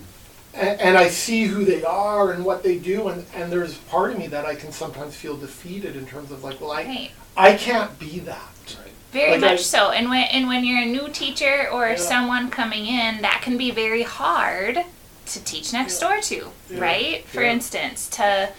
And, 0.54 0.80
and 0.80 0.99
I 0.99 1.08
see 1.08 1.44
who 1.44 1.64
they 1.64 1.82
are 1.84 2.32
and 2.32 2.44
what 2.44 2.62
they 2.62 2.78
do, 2.78 3.08
and, 3.08 3.26
and 3.34 3.50
there's 3.52 3.76
part 3.78 4.12
of 4.12 4.18
me 4.18 4.26
that 4.28 4.44
I 4.44 4.54
can 4.54 4.73
sometimes 4.73 5.14
feel 5.16 5.37
defeated 5.37 5.96
in 5.96 6.06
terms 6.06 6.30
of 6.30 6.42
like, 6.44 6.61
well, 6.61 6.73
I 6.73 6.84
Right. 6.84 7.11
I 7.37 7.54
can't 7.54 7.99
be 7.99 8.20
that. 8.20 8.76
Very 9.12 9.32
Like 9.32 9.40
much 9.40 9.52
I- 9.61 9.62
so. 9.62 9.90
And 9.90 10.08
when 10.08 10.25
and 10.25 10.49
when 10.49 10.64
you're 10.64 10.82
a 10.82 10.87
new 10.87 11.08
teacher 11.08 11.68
or 11.73 11.88
Yeah. 11.90 11.96
someone 11.96 12.50
coming 12.50 12.87
in, 12.87 13.23
that 13.23 13.42
can 13.42 13.56
be 13.56 13.70
very 13.70 14.02
hard 14.02 14.84
to 15.26 15.40
teach 15.44 15.73
next 15.73 15.99
door 16.00 16.20
to, 16.20 16.50
Yeah. 16.70 16.78
right? 16.80 17.26
For 17.28 17.42
Yeah. 17.42 17.52
instance, 17.52 18.08
to 18.11 18.50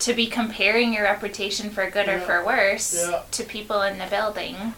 to 0.00 0.14
be 0.14 0.26
comparing 0.28 0.94
your 0.94 1.02
reputation 1.04 1.68
for 1.70 1.90
good 1.90 2.08
or 2.08 2.18
for 2.20 2.44
worse 2.44 2.94
Yeah. 3.08 3.22
to 3.32 3.42
people 3.44 3.82
in 3.82 3.98
the 3.98 4.06
building. 4.06 4.74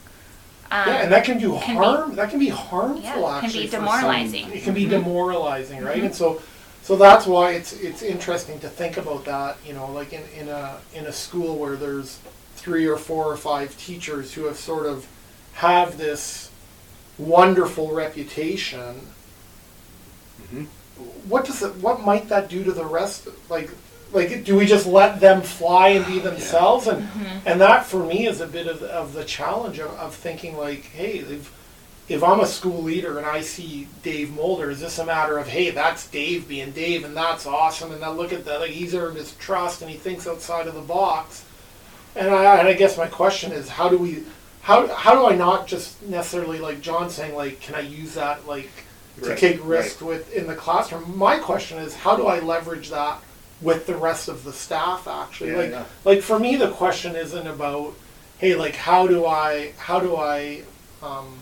Um, 0.73 0.89
yeah, 0.89 1.03
and 1.03 1.13
that 1.13 1.25
can 1.25 1.39
do 1.39 1.59
can 1.61 1.77
be- 1.77 1.85
harm. 1.85 2.15
that 2.17 2.31
can 2.31 2.39
be 2.39 2.49
harmful. 2.49 3.03
Yeah, 3.03 3.37
it 3.39 3.41
can 3.43 3.53
be 3.53 3.67
for 3.67 3.73
some- 3.73 3.81
demoralizing. 3.85 4.51
It 4.53 4.63
can 4.65 4.73
be 4.75 4.87
Mhm. 4.87 4.91
demoralizing, 4.91 5.85
right? 5.85 6.03
And 6.03 6.15
so, 6.15 6.41
so 6.83 6.97
that's 6.97 7.27
why 7.27 7.51
it's 7.53 7.75
it's 7.75 8.01
interesting 8.03 8.59
to 8.61 8.69
think 8.71 8.97
about 8.97 9.27
that. 9.27 9.59
You 9.67 9.75
know, 9.75 9.87
like 9.93 10.13
in, 10.15 10.23
in 10.39 10.49
a 10.49 10.79
in 10.95 11.05
a 11.07 11.13
school 11.13 11.57
where 11.57 11.77
there's 11.77 12.19
three 12.57 12.87
or 12.87 12.97
four 12.97 13.27
or 13.27 13.37
five 13.37 13.77
teachers 13.77 14.33
who 14.35 14.45
have 14.45 14.57
sort 14.57 14.87
of 14.87 15.07
have 15.55 15.99
this 15.99 16.49
wonderful 17.19 17.93
reputation. 17.93 19.09
Mhm. 20.55 20.67
What 21.29 21.45
does 21.45 21.63
it? 21.63 21.77
What 21.77 22.01
might 22.03 22.29
that 22.31 22.49
do 22.49 22.65
to 22.65 22.73
the 22.73 22.87
rest? 22.87 23.29
Like, 23.51 23.71
like 24.13 24.45
do 24.45 24.57
we 24.57 24.67
just 24.67 24.87
let 24.87 25.21
them 25.21 25.43
fly 25.43 25.89
and 25.89 26.07
be 26.07 26.21
ah, 26.21 26.25
themselves? 26.25 26.87
And 26.87 27.03
mm-hmm. 27.03 27.49
and 27.49 27.61
that 27.61 27.87
for 27.87 28.05
me 28.05 28.27
is 28.27 28.41
a 28.41 28.47
bit 28.47 28.67
of, 28.67 28.83
of 28.83 29.13
the 29.13 29.25
challenge 29.25 29.79
of, 29.79 29.91
of 29.93 30.15
thinking 30.15 30.57
like, 30.57 30.85
hey, 30.85 31.19
if 31.19 31.53
if 32.09 32.23
I'm 32.23 32.41
a 32.41 32.47
school 32.47 32.83
leader 32.83 33.19
and 33.19 33.27
I 33.27 33.41
see 33.41 33.89
Dave 34.03 34.35
Mulder, 34.35 34.71
is 34.71 34.81
this 34.81 34.99
a 34.99 35.07
matter 35.07 35.39
of 35.39 35.49
hey, 35.49 35.71
that's 35.71 36.09
Dave 36.09 36.49
being 36.49 36.73
Dave 36.73 37.05
and 37.05 37.17
that's 37.17 37.47
awesome, 37.47 37.93
and 37.93 38.01
now 38.01 38.13
look 38.13 38.33
at 38.33 38.45
that, 38.45 38.61
like 38.61 38.71
he's 38.71 38.95
earned 38.95 39.17
his 39.17 39.35
trust 39.37 39.83
and 39.83 39.91
he 39.91 39.97
thinks 39.97 40.27
outside 40.27 40.67
of 40.67 40.75
the 40.75 40.81
box, 40.81 41.45
and 42.15 42.29
I, 42.29 42.59
and 42.59 42.69
I 42.69 42.75
guess 42.75 42.99
my 42.99 43.07
question 43.07 43.53
is, 43.53 43.69
how 43.69 43.89
do 43.89 43.97
we, 43.97 44.25
how, 44.63 44.89
how 44.89 45.15
do 45.15 45.27
I 45.27 45.37
not 45.37 45.67
just 45.67 46.03
necessarily 46.03 46.59
like 46.59 46.81
John 46.81 47.09
saying 47.09 47.35
like, 47.35 47.61
can 47.61 47.75
I 47.77 47.81
use 47.81 48.15
that 48.15 48.47
like 48.47 48.71
to 49.23 49.31
Right, 49.31 49.39
take 49.39 49.65
risk 49.65 50.01
with 50.01 50.33
in 50.35 50.47
the 50.47 50.57
classroom? 50.57 51.17
My 51.17 51.39
question 51.39 51.79
is, 51.79 51.95
how 51.95 52.17
do 52.17 52.27
I 52.27 52.41
leverage 52.41 52.91
that 52.91 53.23
with 53.63 53.87
the 53.87 53.97
rest 53.97 54.29
of 54.29 54.45
the 54.45 54.53
staff? 54.53 55.07
Actually, 55.09 55.51
Yeah, 55.53 55.57
like 55.57 55.71
yeah. 55.71 55.85
like 56.05 56.21
for 56.23 56.39
me, 56.39 56.57
the 56.57 56.71
question 56.71 57.17
isn't 57.17 57.47
about, 57.47 57.95
hey, 58.39 58.55
like 58.55 58.77
how 58.77 59.07
do 59.07 59.25
I 59.27 59.73
how 59.79 60.01
do 60.01 60.17
I 60.17 60.63
um, 61.03 61.39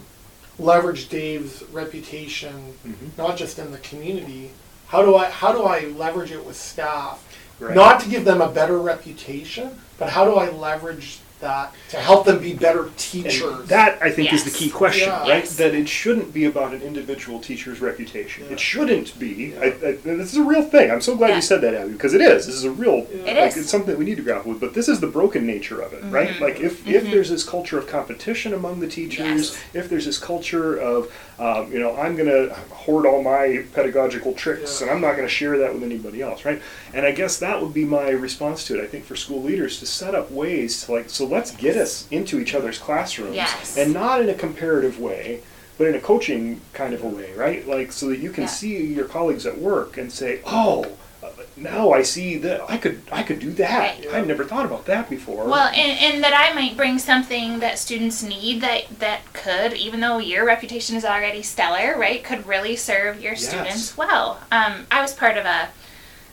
leverage 0.59 1.09
Dave's 1.09 1.63
reputation, 1.73 2.75
Mhm. 2.87 3.17
not 3.19 3.37
just 3.37 3.59
in 3.59 3.73
the 3.73 3.79
community. 3.79 4.51
How 4.89 5.03
do 5.03 5.17
I 5.17 5.31
how 5.31 5.53
do 5.53 5.63
I 5.65 5.87
leverage 5.97 6.33
it 6.33 6.45
with 6.45 6.57
staff? 6.57 7.23
Right. 7.59 7.75
Not 7.75 8.01
to 8.01 8.09
give 8.09 8.25
them 8.25 8.41
a 8.41 8.49
better 8.49 8.79
reputation, 8.79 9.79
but 9.99 10.11
how 10.11 10.25
do 10.25 10.35
I 10.37 10.49
leverage 10.51 11.19
that 11.41 11.75
to 11.91 11.97
help 11.97 12.25
them 12.27 12.41
be 12.41 12.55
better 12.55 12.85
And 12.85 12.97
teachers? 12.97 13.67
that 13.69 14.03
I 14.03 14.11
think 14.11 14.33
is 14.33 14.45
the 14.45 14.51
key 14.51 14.71
question, 14.71 15.09
Yeah. 15.09 15.21
right? 15.21 15.45
Yes. 15.45 15.57
That 15.57 15.75
it 15.75 15.89
shouldn't 15.89 16.33
be 16.33 16.45
about 16.45 16.73
an 16.73 16.83
individual 16.83 17.41
teacher's 17.41 17.81
reputation. 17.81 18.45
Yeah. 18.47 18.53
It 18.53 18.61
shouldn't 18.61 19.19
be. 19.19 19.57
I, 19.57 19.67
I, 19.67 19.93
this 20.03 20.33
is 20.33 20.37
a 20.37 20.43
real 20.43 20.63
thing. 20.63 20.91
I'm 20.91 21.01
so 21.01 21.17
glad 21.17 21.29
Yeah. 21.29 21.37
you 21.37 21.43
said 21.43 21.61
that, 21.63 21.75
Abby, 21.75 21.93
because 21.93 22.15
it 22.15 22.21
is. 22.21 22.47
This 22.47 22.55
is 22.55 22.65
a 22.65 22.71
real. 22.71 23.07
It 23.11 23.27
like, 23.27 23.49
is. 23.49 23.57
It's 23.57 23.71
something 23.71 23.91
that 23.91 23.99
we 23.99 24.05
need 24.05 24.17
to 24.17 24.23
grapple 24.23 24.53
with. 24.53 24.61
But 24.61 24.75
this 24.75 24.89
is 24.89 25.01
the 25.01 25.07
broken 25.07 25.47
nature 25.47 25.81
of 25.81 25.93
it, 25.93 26.05
right? 26.05 26.29
Mm-hmm. 26.31 26.45
Like 26.45 26.61
if 26.61 26.87
if 26.87 27.03
mm-hmm. 27.03 27.13
there's 27.13 27.31
this 27.31 27.45
culture 27.45 27.79
of 27.79 27.87
competition 27.87 28.55
among 28.55 28.81
the 28.81 28.89
teachers, 28.89 29.51
Yes. 29.53 29.65
if 29.75 29.89
there's 29.89 30.07
this 30.07 30.19
culture 30.19 30.77
of 30.77 31.13
um, 31.41 31.73
you 31.73 31.79
know 31.81 31.97
I'm 31.97 32.15
gonna 32.17 32.55
hoard 32.71 33.07
all 33.07 33.23
my 33.23 33.65
pedagogical 33.73 34.35
tricks 34.35 34.81
Yeah. 34.81 34.87
and 34.87 34.95
I'm 34.95 35.01
not 35.01 35.17
gonna 35.17 35.29
share 35.29 35.57
that 35.59 35.73
with 35.75 35.83
anybody 35.83 36.21
else, 36.23 36.45
right? 36.45 36.61
And 36.95 37.05
I 37.07 37.13
guess 37.13 37.39
that 37.39 37.61
would 37.61 37.73
be 37.75 37.85
my 37.85 38.11
response 38.11 38.65
to 38.67 38.79
it. 38.79 38.83
I 38.85 38.87
think 38.87 39.05
for 39.05 39.17
school 39.17 39.43
leaders 39.43 39.79
to 39.81 39.87
set 39.87 40.15
up 40.15 40.31
ways 40.31 40.85
to 40.85 40.93
like 40.93 41.11
so 41.11 41.25
let's 41.25 41.51
get 41.53 41.77
us 41.77 42.07
into 42.11 42.39
each 42.39 42.55
other's 42.55 42.79
classrooms 42.79 43.35
Yes. 43.35 43.77
and 43.77 43.93
not 43.95 44.21
in 44.21 44.29
a 44.29 44.35
comparative 44.35 45.01
way 45.01 45.41
but 45.79 45.87
in 45.87 45.95
a 45.95 46.01
coaching 46.01 46.61
kind 46.75 46.93
of 46.93 47.03
a 47.03 47.09
way 47.09 47.33
right 47.35 47.67
like 47.67 47.91
so 47.91 48.09
that 48.11 48.19
you 48.19 48.31
can 48.31 48.43
Yeah. 48.45 48.49
see 48.51 48.85
your 48.85 49.07
colleagues 49.07 49.47
at 49.47 49.57
work 49.59 49.97
and 49.97 50.13
say 50.13 50.41
oh 50.47 50.85
now 51.57 51.93
i 51.93 52.03
see 52.03 52.37
that 52.37 52.61
i 52.71 52.77
could 52.77 53.01
i 53.13 53.23
could 53.23 53.39
do 53.39 53.51
that 53.53 53.99
Right. 54.05 54.15
i'd 54.15 54.27
never 54.27 54.45
thought 54.45 54.65
about 54.67 54.87
that 54.87 55.09
before 55.11 55.47
Well, 55.47 55.69
and, 55.69 56.15
and 56.15 56.25
that 56.25 56.33
I 56.35 56.55
might 56.55 56.77
bring 56.77 56.99
something 56.99 57.59
that 57.61 57.79
students 57.79 58.23
need 58.23 58.61
that 58.63 58.99
that 59.01 59.21
could, 59.33 59.73
even 59.75 60.01
though 60.01 60.19
your 60.19 60.45
reputation 60.47 60.97
is 60.97 61.05
already 61.05 61.43
stellar, 61.43 61.99
right, 61.99 62.23
could 62.25 62.47
really 62.47 62.77
serve 62.77 63.21
your 63.21 63.33
Yes. 63.33 63.49
students 63.49 63.97
well. 63.97 64.41
Um, 64.53 64.87
I 64.91 65.01
was 65.03 65.13
part 65.13 65.37
of 65.37 65.45
a 65.47 65.69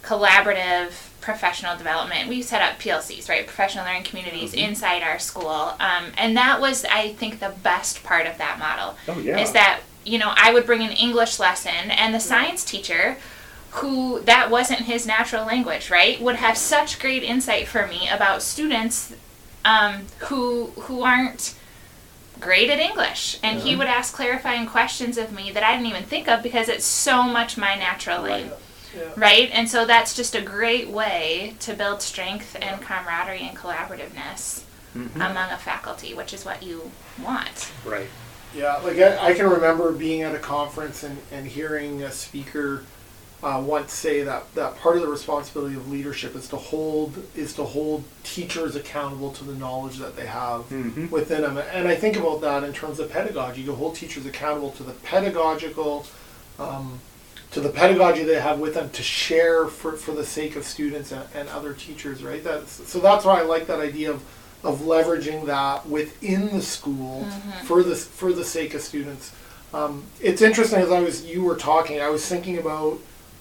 collaborative 0.04 0.92
professional 1.22 1.78
development. 1.78 2.30
We 2.30 2.42
set 2.42 2.62
up 2.62 2.80
PLCs, 2.80 3.28
right, 3.30 3.46
professional 3.46 3.86
learning 3.86 4.04
communities 4.04 4.52
Mm-hmm. 4.54 4.70
inside 4.70 5.04
our 5.04 5.20
school, 5.20 5.74
um, 5.80 6.06
and 6.18 6.36
that 6.38 6.62
was, 6.62 6.86
I 6.86 7.14
think, 7.14 7.40
the 7.40 7.54
best 7.64 8.04
part 8.04 8.26
of 8.28 8.38
that 8.38 8.58
model. 8.60 8.96
Oh, 9.08 9.20
yeah. 9.20 9.38
Is 9.40 9.52
that 9.52 9.82
you 10.06 10.18
know 10.20 10.32
I 10.36 10.54
would 10.54 10.66
bring 10.66 10.82
an 10.84 10.92
English 10.92 11.38
lesson, 11.40 11.92
and 11.92 12.14
the 12.14 12.20
science 12.20 12.64
teacher 12.64 13.18
who 13.72 14.22
that 14.22 14.50
wasn't 14.50 14.82
his 14.82 15.06
natural 15.06 15.46
language, 15.46 15.90
right, 15.90 16.20
would 16.22 16.36
have 16.38 16.58
such 16.58 17.00
great 17.00 17.24
insight 17.24 17.68
for 17.68 17.88
me 17.88 18.08
about 18.10 18.42
students 18.42 19.14
um, 19.66 20.06
who 20.20 20.68
who 20.82 21.04
aren't 21.04 21.54
great 22.40 22.70
at 22.70 22.80
English, 22.80 23.40
and 23.44 23.60
he 23.60 23.76
would 23.76 23.88
ask 23.88 24.14
clarifying 24.14 24.68
questions 24.68 25.18
of 25.18 25.32
me 25.34 25.52
that 25.52 25.64
I 25.64 25.74
didn't 25.74 25.88
even 25.88 26.04
think 26.04 26.28
of 26.28 26.44
because 26.44 26.70
it's 26.70 26.86
so 26.86 27.24
much 27.24 27.58
my 27.58 27.76
natural 27.76 28.22
lane, 28.24 28.52
Yeah. 28.96 29.10
right? 29.16 29.50
And 29.52 29.68
so 29.70 29.86
that's 29.86 30.16
just 30.16 30.36
a 30.36 30.42
great 30.42 30.90
way 30.90 31.56
to 31.62 31.74
build 31.74 32.02
strength 32.02 32.56
and 32.62 32.80
camaraderie 32.82 33.48
and 33.48 33.58
collaborativeness 33.58 34.64
among 35.16 35.52
a 35.52 35.58
faculty, 35.58 36.14
which 36.14 36.34
is 36.34 36.46
what 36.46 36.64
you 36.64 36.92
want. 37.22 37.72
right 37.84 38.08
Yeah, 38.54 38.78
like 38.78 38.98
I, 38.98 39.28
I 39.30 39.34
can 39.34 39.48
remember 39.50 39.92
being 39.92 40.22
at 40.24 40.34
a 40.36 40.40
conference 40.40 41.04
and, 41.04 41.18
and 41.32 41.46
hearing 41.48 42.04
a 42.04 42.12
speaker 42.12 42.84
uh, 43.44 43.62
once 43.64 43.94
say 43.94 44.24
that, 44.24 44.52
that 44.56 44.76
part 44.78 44.96
of 44.96 45.04
the 45.04 45.08
responsibility 45.08 45.76
of 45.76 45.92
leadership 45.92 46.36
is 46.36 46.48
to 46.50 46.56
hold 46.56 47.24
is 47.36 47.54
to 47.54 47.64
hold 47.64 48.04
teachers 48.24 48.76
accountable 48.76 49.32
to 49.32 49.44
the 49.44 49.54
knowledge 49.54 49.98
that 49.98 50.16
they 50.16 50.26
have 50.26 50.62
Mhm. 50.70 51.12
within 51.12 51.42
them. 51.42 51.58
And 51.58 51.88
I 51.88 51.96
think 51.96 52.18
about 52.18 52.42
that 52.42 52.64
in 52.64 52.74
terms 52.74 53.00
of 53.00 53.12
pedagogy. 53.12 53.62
You 53.62 53.76
hold 53.76 53.96
teachers 53.96 54.26
accountable 54.26 54.72
to 54.72 54.84
the 54.84 54.94
pedagogical 54.94 56.06
um, 56.60 57.00
to 57.52 57.62
the 57.62 57.70
pedagogy 57.70 58.24
they 58.24 58.40
have 58.42 58.60
with 58.60 58.74
them 58.74 58.90
to 58.90 59.04
share 59.04 59.68
for, 59.68 59.94
for 59.94 60.12
the 60.12 60.26
sake 60.26 60.56
of 60.56 60.66
students 60.66 61.12
and, 61.12 61.24
and 61.34 61.48
other 61.50 61.74
teachers, 61.74 62.22
right? 62.24 62.44
That's, 62.44 62.72
so 62.90 63.00
that's 63.00 63.24
why 63.24 63.40
I 63.40 63.44
like 63.44 63.68
that 63.68 63.80
idea 63.80 64.10
of, 64.12 64.22
of 64.64 64.80
leveraging 64.80 65.46
that 65.46 65.88
within 65.88 66.50
the 66.50 66.62
school 66.62 67.26
for 67.66 67.84
the 67.84 67.96
for 67.96 68.34
the 68.34 68.44
sake 68.44 68.74
of 68.74 68.82
students. 68.82 69.32
Um, 69.74 70.04
it's 70.20 70.42
interesting 70.42 70.80
as 70.80 70.92
I 70.92 71.00
was 71.00 71.26
you 71.26 71.44
were 71.44 71.56
talking, 71.56 72.02
I 72.02 72.10
was 72.10 72.26
thinking 72.28 72.58
about 72.58 72.98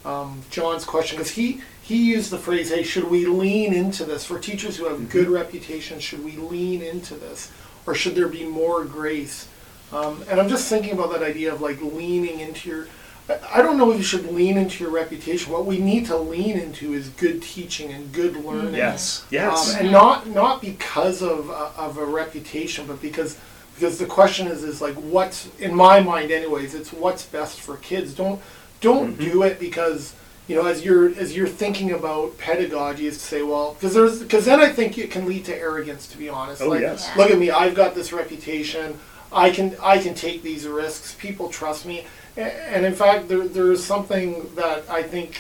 um, 0.07 0.43
John's 0.51 0.85
question 0.85 1.17
because 1.19 1.33
he 1.33 1.61
he 1.83 1.97
used 2.15 2.31
the 2.31 2.39
phrase, 2.39 2.71
"Hey, 2.71 2.83
should 2.83 3.05
we 3.11 3.27
lean 3.27 3.73
into 3.75 4.05
this 4.05 4.25
for 4.25 4.39
teachers 4.39 4.77
who 4.77 4.87
have 4.87 5.09
good 5.11 5.29
reputations? 5.29 6.03
Should 6.03 6.25
we 6.25 6.33
lean 6.37 6.83
into 6.83 7.15
this, 7.15 7.51
or 7.87 7.95
should 7.95 8.15
there 8.15 8.29
be 8.29 8.45
more 8.45 8.85
grace?" 8.85 9.49
Um, 9.93 10.25
and 10.29 10.41
I'm 10.41 10.49
just 10.49 10.69
thinking 10.69 10.93
about 10.93 11.13
that 11.13 11.23
idea 11.23 11.53
of 11.53 11.61
like 11.61 11.81
leaning 11.81 12.41
into 12.41 12.69
your. 12.69 12.87
I- 13.29 13.39
I 13.59 13.63
don't 13.63 13.77
know 13.79 13.91
if 13.91 13.99
you 13.99 14.05
should 14.05 14.33
lean 14.33 14.57
into 14.57 14.85
your 14.85 14.93
reputation. 14.93 15.53
What 15.53 15.67
we 15.67 15.79
need 15.79 16.07
to 16.07 16.17
lean 16.17 16.57
into 16.57 16.93
is 16.95 17.09
good 17.09 17.43
teaching 17.43 17.93
and 17.93 18.13
good 18.13 18.37
learning. 18.45 18.75
yes 18.75 19.25
yes 19.31 19.75
Um, 19.75 19.81
and 19.81 19.91
not 19.93 20.29
not 20.29 20.61
because 20.61 21.23
of 21.23 21.51
uh, 21.51 21.71
of 21.77 21.99
a 21.99 22.05
reputation, 22.05 22.87
but 22.87 23.01
because 23.03 23.37
because 23.75 23.99
the 23.99 24.07
question 24.07 24.47
is 24.47 24.63
is 24.63 24.81
like 24.81 24.95
what's 24.95 25.49
in 25.59 25.75
my 25.75 25.99
mind, 26.01 26.31
anyways. 26.31 26.75
It's 26.75 26.93
what's 26.93 27.25
best 27.25 27.61
for 27.61 27.77
kids. 27.79 28.15
Don't 28.15 28.41
don't 28.87 29.13
Mm-hmm. 29.19 29.31
do 29.33 29.43
it 29.43 29.59
because 29.59 30.15
you 30.49 30.55
know 30.57 30.67
as 30.67 30.85
you're 30.85 31.09
as 31.25 31.35
you're 31.37 31.49
thinking 31.65 31.91
about 31.93 32.39
pedagogy 32.39 33.07
is 33.07 33.19
to 33.19 33.25
say 33.33 33.43
well 33.43 33.75
because 33.75 33.95
there's 33.95 34.17
because 34.23 34.45
then 34.45 34.61
I 34.61 34.69
think 34.79 34.97
it 34.99 35.11
can 35.11 35.25
lead 35.27 35.45
to 35.47 35.55
arrogance. 35.69 36.07
To 36.13 36.17
be 36.19 36.29
honest, 36.29 36.63
Oh, 36.63 36.69
like 36.69 36.81
yes. 36.83 37.11
look 37.17 37.31
at 37.31 37.39
me, 37.39 37.51
I've 37.51 37.75
got 37.75 37.95
this 37.95 38.13
reputation. 38.13 38.97
I 39.33 39.51
can 39.51 39.77
I 39.83 39.99
can 39.99 40.15
take 40.15 40.43
these 40.43 40.67
risks. 40.69 41.15
People 41.19 41.49
trust 41.49 41.85
me, 41.85 42.07
and 42.37 42.87
in 42.87 42.95
fact, 42.95 43.29
there 43.29 43.47
there 43.57 43.71
is 43.73 43.83
something 43.85 44.29
that 44.55 44.79
I 44.89 45.03
think 45.03 45.31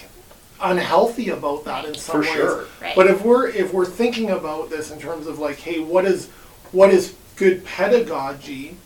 unhealthy 0.60 1.28
about 1.30 1.64
that 1.66 1.84
in 1.84 1.94
some 1.94 2.16
For 2.16 2.20
ways. 2.22 2.30
sure. 2.36 2.64
Right. 2.82 2.96
But 2.96 3.06
if 3.06 3.22
we're 3.24 3.46
if 3.48 3.72
we're 3.72 3.84
thinking 4.02 4.30
about 4.30 4.70
this 4.70 4.90
in 4.90 4.98
terms 4.98 5.26
of 5.28 5.38
like, 5.38 5.58
hey, 5.58 5.78
what 5.78 6.04
is 6.04 6.28
what 6.72 6.90
is 6.90 7.14
good 7.36 7.64
pedagogy? 7.64 8.76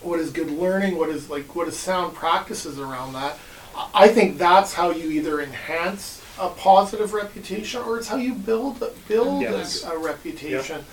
What 0.00 0.18
is 0.18 0.32
good 0.32 0.50
learning? 0.50 0.96
What 0.98 1.10
is 1.10 1.30
like 1.30 1.54
what 1.54 1.68
is 1.68 1.76
sound 1.78 2.14
practices 2.14 2.78
around 2.80 3.12
that? 3.12 3.38
I- 3.76 4.04
I 4.04 4.08
think 4.08 4.38
that's 4.38 4.72
how 4.74 4.90
you 4.90 5.10
either 5.10 5.40
enhance 5.40 6.20
a 6.38 6.48
positive 6.48 7.12
reputation 7.12 7.82
or 7.82 7.98
it's 7.98 8.08
how 8.08 8.16
you 8.16 8.34
build 8.34 8.82
build 9.08 9.42
Yes. 9.42 9.84
a, 9.84 9.90
a 9.92 9.98
reputation. 9.98 10.84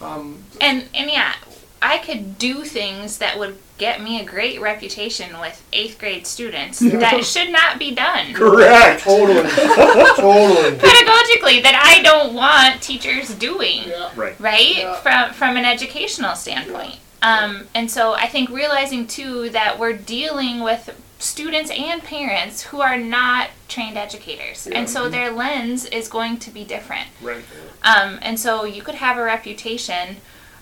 Um, 0.00 0.42
And 0.60 0.84
and 0.94 1.10
yeah, 1.10 1.34
I 1.80 1.98
could 1.98 2.38
do 2.38 2.64
things 2.64 3.18
that 3.18 3.38
would 3.38 3.58
get 3.78 4.02
me 4.02 4.20
a 4.20 4.24
great 4.24 4.60
reputation 4.60 5.38
with 5.40 5.62
eighth 5.72 5.98
grade 6.00 6.26
students 6.26 6.80
that 6.80 7.24
should 7.24 7.50
not 7.50 7.78
be 7.78 7.92
done. 7.94 8.34
correct 8.34 9.02
totally, 9.04 9.48
totally. 10.16 10.76
Pedagogically, 10.78 11.62
that 11.62 11.80
I 11.80 12.02
don't 12.02 12.34
want 12.34 12.82
teachers 12.82 13.28
doing. 13.34 13.84
Yeah. 13.86 14.10
right 14.16 14.34
right 14.40 14.76
Yeah. 14.78 14.94
from 14.96 15.32
from 15.34 15.56
an 15.56 15.64
educational 15.64 16.34
standpoint 16.34 16.96
um, 17.22 17.66
and 17.74 17.90
so 17.90 18.12
i 18.14 18.26
think 18.26 18.48
realizing 18.50 19.06
too 19.06 19.48
that 19.50 19.78
we're 19.78 19.92
dealing 19.92 20.60
with 20.62 20.90
students 21.18 21.70
and 21.70 22.02
parents 22.02 22.62
who 22.62 22.80
are 22.80 22.96
not 22.96 23.50
trained 23.68 23.98
educators 23.98 24.66
and 24.68 24.88
so 24.88 25.08
their 25.08 25.30
lens 25.32 25.84
is 25.86 26.08
going 26.08 26.38
to 26.38 26.50
be 26.50 26.64
different 26.64 27.08
right 27.20 27.44
um, 27.82 28.18
and 28.22 28.38
so 28.38 28.64
you 28.64 28.82
could 28.82 28.94
have 28.94 29.18
a 29.18 29.22
reputation 29.22 30.16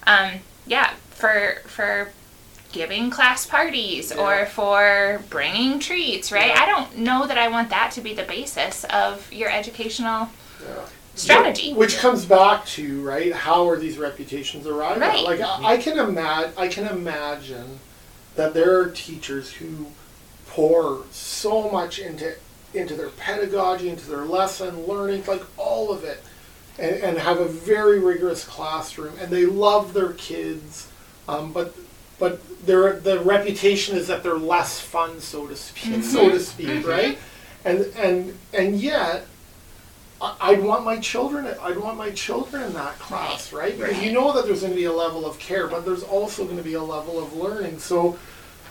um, 0.07 0.33
yeah 0.67 0.91
for 1.11 1.57
for 1.67 2.11
giving 2.73 3.11
class 3.11 3.47
parties 3.47 4.13
Yeah. 4.15 4.23
or 4.23 4.47
for 4.47 5.23
bringing 5.31 5.79
treats 5.79 6.33
right 6.33 6.49
Yeah. 6.49 6.63
i 6.63 6.67
don't 6.67 6.97
know 6.99 7.27
that 7.27 7.37
i 7.39 7.49
want 7.49 7.69
that 7.71 7.91
to 7.93 8.01
be 8.01 8.15
the 8.15 8.25
basis 8.25 8.85
of 8.85 9.31
your 9.33 9.51
educational 9.51 10.31
Yeah. 10.63 10.87
strategy 11.15 11.75
Which 11.75 11.99
comes 11.99 12.25
back 12.25 12.65
to 12.77 13.03
right, 13.03 13.33
how 13.33 13.69
are 13.69 13.79
these 13.79 13.99
reputations 13.99 14.67
arrived 14.67 15.03
at? 15.03 15.09
Right. 15.09 15.25
Like 15.25 15.41
I, 15.41 15.73
I 15.75 15.77
can 15.77 15.99
imagine, 15.99 16.53
I 16.57 16.69
can 16.69 16.87
imagine 16.87 17.79
that 18.37 18.53
there 18.53 18.79
are 18.81 18.91
teachers 18.91 19.51
who 19.53 19.87
pour 20.57 21.03
so 21.11 21.71
much 21.71 21.99
into 21.99 22.35
into 22.73 22.95
their 22.95 23.11
pedagogy, 23.11 23.91
into 23.91 24.09
their 24.09 24.25
lesson 24.25 24.87
learning, 24.87 25.23
like 25.27 25.43
all 25.59 25.93
of 25.93 26.03
it, 26.03 26.23
and, 26.79 26.97
and 26.97 27.19
have 27.19 27.39
a 27.39 27.45
very 27.47 27.99
rigorous 27.99 28.43
classroom, 28.45 29.15
and 29.21 29.31
they 29.31 29.45
love 29.47 29.93
their 29.93 30.15
kids, 30.15 30.89
um, 31.29 31.53
but 31.53 31.75
but 32.19 32.41
their 32.67 32.99
the 32.99 33.21
reputation 33.21 33.97
is 33.97 34.07
that 34.09 34.23
they're 34.23 34.39
less 34.39 34.81
fun, 34.81 35.21
so 35.21 35.47
to 35.47 35.55
speak, 35.57 36.03
so 36.03 36.31
to 36.31 36.41
speak, 36.41 36.87
right? 36.87 37.19
And 37.67 37.81
and 37.97 38.39
and 38.55 38.81
yet 38.81 39.27
I- 40.23 40.37
I'd 40.41 40.63
want 40.63 40.85
my 40.87 40.99
children. 40.99 41.47
I'd 41.63 41.77
want 41.79 41.99
my 41.99 42.11
children 42.13 42.63
in 42.63 42.73
that 42.73 42.99
class, 42.99 43.53
right? 43.53 43.79
Because 43.79 44.03
you 44.03 44.13
know 44.13 44.33
that 44.33 44.47
there's 44.47 44.61
going 44.61 44.73
to 44.73 44.77
be 44.77 44.85
a 44.87 44.93
level 44.93 45.27
of 45.27 45.39
care, 45.39 45.67
but 45.67 45.85
there's 45.85 46.03
also 46.03 46.45
going 46.45 46.57
to 46.57 46.63
be 46.63 46.75
a 46.75 46.83
level 46.83 47.23
of 47.23 47.35
learning. 47.35 47.79
So, 47.79 48.17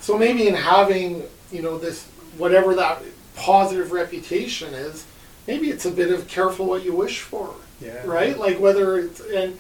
so 0.01 0.17
maybe 0.17 0.47
in 0.47 0.55
having 0.55 1.23
you 1.55 1.61
know 1.61 1.77
this 1.77 2.05
whatever 2.37 2.75
that 2.75 3.01
positive 3.35 3.91
reputation 3.91 4.73
is, 4.73 5.05
maybe 5.47 5.69
it's 5.69 5.85
a 5.85 5.91
bit 5.91 6.11
of 6.11 6.27
careful 6.27 6.65
what 6.65 6.83
you 6.83 6.93
wish 6.93 7.21
for, 7.21 7.53
Yeah. 7.81 8.05
right? 8.05 8.37
Like 8.37 8.59
whether 8.59 8.97
it's 8.99 9.19
and 9.21 9.57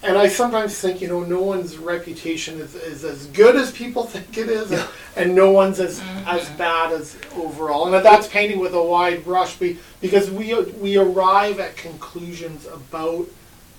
and 0.00 0.16
I 0.16 0.28
sometimes 0.28 0.78
think 0.78 1.00
you 1.00 1.08
know 1.08 1.20
no 1.24 1.42
one's 1.42 1.76
reputation 1.76 2.60
is, 2.60 2.74
is 2.74 3.04
as 3.04 3.26
good 3.26 3.56
as 3.56 3.72
people 3.72 4.04
think 4.14 4.36
it 4.38 4.48
is, 4.48 4.70
and, 4.70 4.88
and 5.16 5.34
no 5.34 5.50
one's 5.50 5.80
as 5.80 6.00
mm-hmm. 6.00 6.28
as 6.28 6.48
bad 6.50 6.92
as 6.92 7.16
overall. 7.36 7.92
And 7.92 8.04
that's 8.04 8.28
painting 8.28 8.58
with 8.58 8.74
a 8.74 8.82
wide 8.82 9.24
brush, 9.24 9.56
be, 9.56 9.78
because 10.00 10.30
we 10.30 10.54
we 10.62 10.96
arrive 10.96 11.58
at 11.58 11.76
conclusions 11.76 12.66
about 12.66 13.26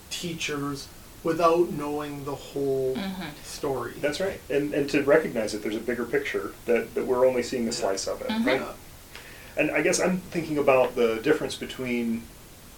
teachers 0.10 0.88
without 1.24 1.72
knowing 1.72 2.26
the 2.26 2.36
whole 2.36 2.96
mm-hmm. 2.96 3.30
story. 3.44 3.94
That's 4.00 4.20
right. 4.20 4.40
And 4.50 4.74
and 4.74 4.90
to 4.90 5.04
recognize 5.04 5.52
that 5.52 5.64
there's 5.64 5.76
a 5.76 5.82
bigger 5.82 6.06
picture 6.06 6.54
that, 6.66 6.96
that 6.96 7.06
we're 7.06 7.28
only 7.28 7.44
seeing 7.44 7.68
a 7.68 7.72
slice 7.72 8.08
of 8.08 8.22
it, 8.22 8.30
mm-hmm. 8.30 8.48
right? 8.48 8.62
And 9.58 9.72
I 9.72 9.82
guess 9.82 10.00
I'm 10.00 10.20
thinking 10.20 10.58
about 10.58 10.96
the 10.96 11.20
difference 11.22 11.56
between 11.56 12.24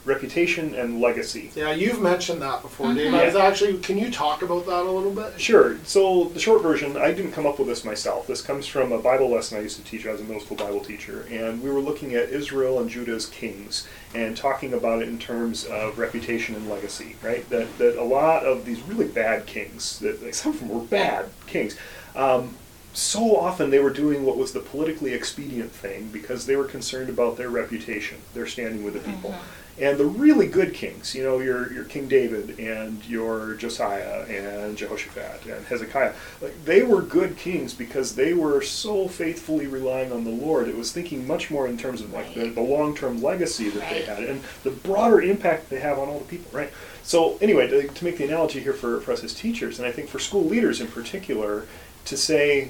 reputation 0.05 0.73
and 0.73 0.99
legacy. 0.99 1.51
Yeah, 1.55 1.71
you've 1.71 2.01
mentioned 2.01 2.41
that 2.41 2.61
before, 2.61 2.93
Dave. 2.93 3.13
I 3.13 3.25
was 3.25 3.33
Yeah. 3.35 3.43
actually. 3.45 3.77
Can 3.79 3.97
you 3.97 4.09
talk 4.09 4.41
about 4.41 4.65
that 4.65 4.81
a 4.81 4.91
little 4.91 5.11
bit? 5.11 5.39
Sure. 5.39 5.77
So 5.85 6.25
the 6.33 6.39
short 6.39 6.61
version, 6.63 6.97
I 6.97 7.11
didn't 7.11 7.33
come 7.33 7.45
up 7.45 7.59
with 7.59 7.67
this 7.67 7.85
myself. 7.85 8.27
This 8.27 8.41
comes 8.41 8.65
from 8.67 8.91
a 8.91 8.97
Bible 8.97 9.29
lesson 9.29 9.57
I 9.57 9.61
used 9.61 9.77
to 9.77 9.83
teach. 9.83 10.05
I 10.07 10.11
was 10.11 10.21
a 10.21 10.23
middle 10.23 10.41
school 10.41 10.57
Bible 10.57 10.79
teacher, 10.81 11.25
and 11.31 11.61
we 11.61 11.69
were 11.69 11.79
looking 11.79 12.15
at 12.15 12.29
Israel 12.29 12.79
and 12.79 12.89
Judah's 12.89 13.27
kings 13.27 13.87
and 14.13 14.35
talking 14.35 14.73
about 14.73 15.01
it 15.01 15.07
in 15.07 15.19
terms 15.19 15.65
of 15.65 15.97
reputation 15.99 16.55
and 16.55 16.69
legacy. 16.69 17.15
Right. 17.23 17.47
That 17.49 17.77
that 17.77 17.95
a 17.97 18.03
lot 18.03 18.43
of 18.43 18.65
these 18.65 18.81
really 18.81 19.07
bad 19.07 19.45
kings, 19.45 19.99
that 19.99 20.23
like, 20.23 20.33
some 20.33 20.53
of 20.53 20.59
them 20.59 20.69
were 20.69 20.79
bad 20.81 21.25
kings. 21.47 21.77
Um, 22.15 22.55
so 22.93 23.37
often 23.37 23.69
they 23.69 23.79
were 23.79 23.89
doing 23.89 24.25
what 24.25 24.37
was 24.37 24.51
the 24.51 24.59
politically 24.59 25.13
expedient 25.13 25.71
thing 25.71 26.09
because 26.09 26.45
they 26.45 26.55
were 26.55 26.65
concerned 26.65 27.09
about 27.09 27.37
their 27.37 27.49
reputation, 27.49 28.17
their 28.33 28.47
standing 28.47 28.83
with 28.83 28.93
the 28.93 28.99
people. 28.99 29.31
Mm-hmm. 29.31 29.57
And 29.79 29.97
the 29.97 30.05
really 30.05 30.47
good 30.47 30.73
kings, 30.73 31.15
you 31.15 31.23
know, 31.23 31.39
your 31.39 31.71
your 31.71 31.85
King 31.85 32.07
David 32.07 32.59
and 32.59 33.03
your 33.05 33.53
Josiah 33.55 34.25
and 34.29 34.77
Jehoshaphat 34.77 35.45
and 35.45 35.65
Hezekiah, 35.65 36.13
like 36.41 36.65
they 36.65 36.83
were 36.83 37.01
good 37.01 37.37
kings 37.37 37.73
because 37.73 38.15
they 38.15 38.33
were 38.33 38.61
so 38.61 39.07
faithfully 39.07 39.67
relying 39.67 40.11
on 40.11 40.25
the 40.25 40.29
Lord. 40.29 40.67
It 40.67 40.75
was 40.75 40.91
thinking 40.91 41.25
much 41.25 41.49
more 41.49 41.67
in 41.67 41.77
terms 41.77 42.01
of 42.01 42.11
like 42.11 42.33
the, 42.35 42.49
the 42.49 42.61
long 42.61 42.95
term 42.95 43.23
legacy 43.23 43.69
that 43.69 43.89
they 43.89 44.01
had 44.01 44.23
and 44.23 44.43
the 44.63 44.71
broader 44.71 45.21
impact 45.21 45.69
they 45.69 45.79
have 45.79 45.97
on 45.97 46.09
all 46.09 46.19
the 46.19 46.25
people, 46.25 46.51
right? 46.55 46.69
So 47.03 47.37
anyway, 47.41 47.67
to, 47.69 47.87
to 47.87 48.05
make 48.05 48.17
the 48.17 48.25
analogy 48.25 48.59
here 48.59 48.73
for, 48.73 49.01
for 49.01 49.13
us 49.13 49.23
as 49.23 49.33
teachers, 49.33 49.79
and 49.79 49.87
I 49.87 49.91
think 49.91 50.09
for 50.09 50.19
school 50.19 50.43
leaders 50.43 50.81
in 50.81 50.87
particular, 50.87 51.65
to 52.05 52.17
say 52.17 52.69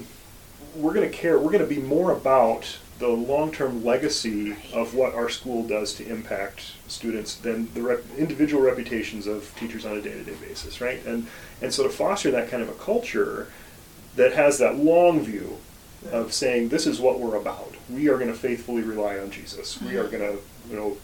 we're 0.75 0.93
going 0.93 1.09
to 1.09 1.15
care, 1.15 1.37
we're 1.37 1.51
going 1.51 1.67
to 1.67 1.75
be 1.75 1.81
more 1.81 2.11
about 2.11 2.77
the 2.99 3.07
long-term 3.07 3.83
legacy 3.83 4.55
of 4.73 4.93
what 4.93 5.15
our 5.15 5.27
school 5.27 5.67
does 5.67 5.93
to 5.95 6.07
impact 6.07 6.73
students 6.87 7.35
than 7.35 7.73
the 7.73 7.81
rep- 7.81 8.03
individual 8.17 8.61
reputations 8.61 9.25
of 9.25 9.53
teachers 9.57 9.85
on 9.85 9.97
a 9.97 10.01
day-to-day 10.01 10.35
basis, 10.39 10.79
right? 10.79 11.03
And 11.05 11.25
and 11.61 11.73
so 11.73 11.83
to 11.83 11.89
foster 11.89 12.29
that 12.31 12.49
kind 12.49 12.61
of 12.61 12.69
a 12.69 12.73
culture 12.73 13.51
that 14.15 14.33
has 14.33 14.59
that 14.59 14.77
long 14.77 15.19
view 15.21 15.57
of 16.11 16.33
saying 16.33 16.69
this 16.69 16.85
is 16.85 16.99
what 16.99 17.19
we're 17.19 17.35
about. 17.35 17.73
We 17.89 18.07
are 18.09 18.17
going 18.17 18.31
to 18.31 18.37
faithfully 18.37 18.81
rely 18.81 19.17
on 19.17 19.31
Jesus. 19.31 19.81
We 19.81 19.97
are 19.97 20.07
going 20.07 20.19
to, 20.19 20.37
you 20.69 20.75
know, 20.75 20.97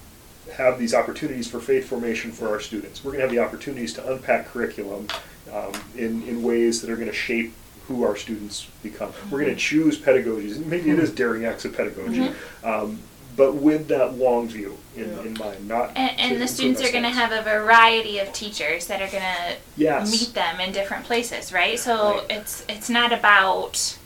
have 0.53 0.79
these 0.79 0.93
opportunities 0.93 1.47
for 1.49 1.59
faith 1.59 1.87
formation 1.87 2.31
for 2.31 2.49
our 2.49 2.59
students. 2.59 3.03
We're 3.03 3.11
going 3.11 3.21
to 3.21 3.27
have 3.27 3.35
the 3.35 3.39
opportunities 3.39 3.93
to 3.93 4.11
unpack 4.11 4.47
curriculum 4.47 5.07
um, 5.53 5.73
in, 5.95 6.23
in 6.23 6.43
ways 6.43 6.81
that 6.81 6.89
are 6.89 6.95
going 6.95 7.07
to 7.07 7.13
shape 7.13 7.53
who 7.87 8.03
our 8.03 8.15
students 8.15 8.67
become. 8.83 9.13
We're 9.31 9.39
going 9.41 9.53
to 9.53 9.59
choose 9.59 9.97
pedagogies. 9.97 10.63
Maybe 10.65 10.91
it 10.91 10.99
is 10.99 11.11
daring 11.11 11.45
acts 11.45 11.63
of 11.65 11.75
pedagogy, 11.75 12.31
um, 12.63 12.99
but 13.37 13.53
with 13.55 13.87
that 13.87 14.17
long 14.17 14.47
view 14.47 14.77
in, 14.95 15.09
Yeah. 15.09 15.21
in 15.21 15.33
mind. 15.35 15.67
Not 15.67 15.91
And, 15.95 16.19
and 16.19 16.41
the 16.41 16.47
students 16.47 16.81
are 16.83 16.91
going 16.91 17.03
to 17.03 17.09
have 17.09 17.31
a 17.31 17.41
variety 17.41 18.19
of 18.19 18.33
teachers 18.33 18.87
that 18.87 19.01
are 19.01 19.07
going 19.07 19.23
to 19.23 19.55
Yes. 19.77 20.11
meet 20.11 20.33
them 20.33 20.59
in 20.59 20.71
different 20.73 21.05
places, 21.05 21.53
right? 21.53 21.79
So 21.79 22.15
Right. 22.15 22.25
it's 22.31 22.63
it's 22.67 22.89
not 22.89 23.13
about 23.13 23.97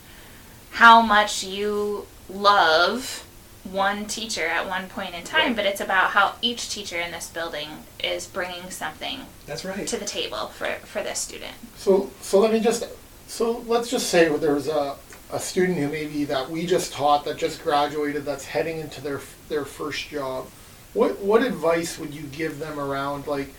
how 0.71 1.01
much 1.01 1.43
you 1.43 2.05
love 2.29 3.23
one 3.63 4.05
teacher 4.05 4.47
at 4.47 4.67
one 4.67 4.88
point 4.89 5.13
in 5.15 5.23
time, 5.23 5.47
Right. 5.47 5.55
but 5.55 5.65
it's 5.65 5.82
about 5.82 6.12
how 6.12 6.34
each 6.41 6.69
teacher 6.69 6.99
in 6.99 7.12
this 7.12 7.27
building 7.27 7.69
is 8.03 8.25
bringing 8.25 8.69
something 8.69 9.21
That's 9.45 9.63
right. 9.65 9.88
to 9.88 9.97
the 9.97 10.05
table 10.05 10.47
for 10.58 10.75
for 10.84 11.01
this 11.01 11.19
student. 11.19 11.53
So, 11.77 12.10
so 12.21 12.39
let 12.39 12.51
me 12.51 12.60
just, 12.60 12.84
so 13.31 13.63
let's 13.65 13.89
just 13.89 14.09
say 14.09 14.27
there's 14.27 14.67
a, 14.67 14.97
a 15.31 15.39
student 15.39 15.77
who 15.77 15.87
maybe 15.87 16.25
that 16.25 16.49
we 16.49 16.65
just 16.65 16.91
taught 16.91 17.23
that 17.23 17.37
just 17.37 17.63
graduated 17.63 18.25
that's 18.25 18.43
heading 18.43 18.79
into 18.79 18.99
their 18.99 19.21
their 19.47 19.63
first 19.63 20.09
job. 20.09 20.47
What 20.93 21.17
what 21.19 21.41
advice 21.41 21.97
would 21.97 22.13
you 22.13 22.23
give 22.23 22.59
them 22.59 22.77
around 22.77 23.27
like, 23.27 23.53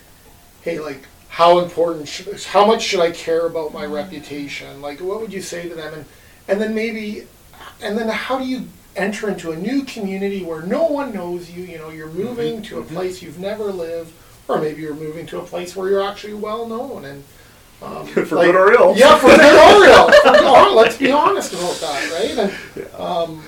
hey, 0.61 0.79
like 0.79 1.07
how 1.29 1.61
important, 1.61 2.07
should, 2.07 2.39
how 2.45 2.67
much 2.67 2.83
should 2.83 3.01
I 3.01 3.13
care 3.13 3.47
about 3.47 3.73
my 3.73 3.85
mm-hmm. 3.85 3.95
reputation? 3.95 4.83
Like, 4.83 5.01
what 5.01 5.23
would 5.23 5.33
you 5.33 5.41
say 5.41 5.71
to 5.71 5.75
them? 5.75 5.95
And 5.95 6.05
and 6.49 6.61
then 6.61 6.75
maybe, 6.75 7.27
and 7.81 7.97
then 7.97 8.11
how 8.11 8.39
do 8.39 8.45
you 8.45 8.69
enter 8.95 9.31
into 9.31 9.53
a 9.53 9.57
new 9.57 9.85
community 9.85 10.45
where 10.45 10.61
no 10.61 10.85
one 10.85 11.15
knows 11.15 11.51
you? 11.51 11.65
You 11.65 11.79
know, 11.79 11.89
you're 11.89 12.09
mm-hmm. 12.09 12.25
moving 12.25 12.63
to 12.65 12.79
a 12.79 12.83
mm-hmm. 12.83 12.95
place 12.95 13.23
you've 13.23 13.41
never 13.41 13.73
lived, 13.73 14.13
or 14.49 14.61
maybe 14.61 14.83
you're 14.83 14.95
moving 14.95 15.25
to 15.29 15.39
a 15.39 15.45
place 15.45 15.75
where 15.75 15.89
you're 15.89 16.07
actually 16.07 16.35
well 16.35 16.67
known 16.67 17.07
and. 17.07 17.25
Um, 17.83 18.07
For 18.07 18.25
good 18.25 18.55
or 18.55 18.73
ill. 18.73 18.97
Yeah, 18.97 19.19
for 19.19 19.27
good 19.29 19.41
or 19.41 19.85
ill. 19.85 20.11
For 20.69 20.75
Let's 20.75 20.97
be 20.97 21.11
honest 21.11 21.53
about 21.53 21.75
that, 21.81 22.13
right? 22.13 22.51
And, 22.77 22.95
um, 23.01 23.43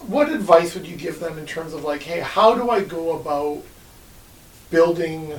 what 0.00 0.28
advice 0.30 0.74
would 0.74 0.86
you 0.86 0.96
give 0.96 1.20
them 1.20 1.38
in 1.38 1.46
terms 1.46 1.72
of 1.72 1.84
like, 1.84 2.02
hey, 2.02 2.20
how 2.20 2.54
do 2.54 2.70
I 2.70 2.82
go 2.82 3.16
about 3.18 3.62
building 4.70 5.32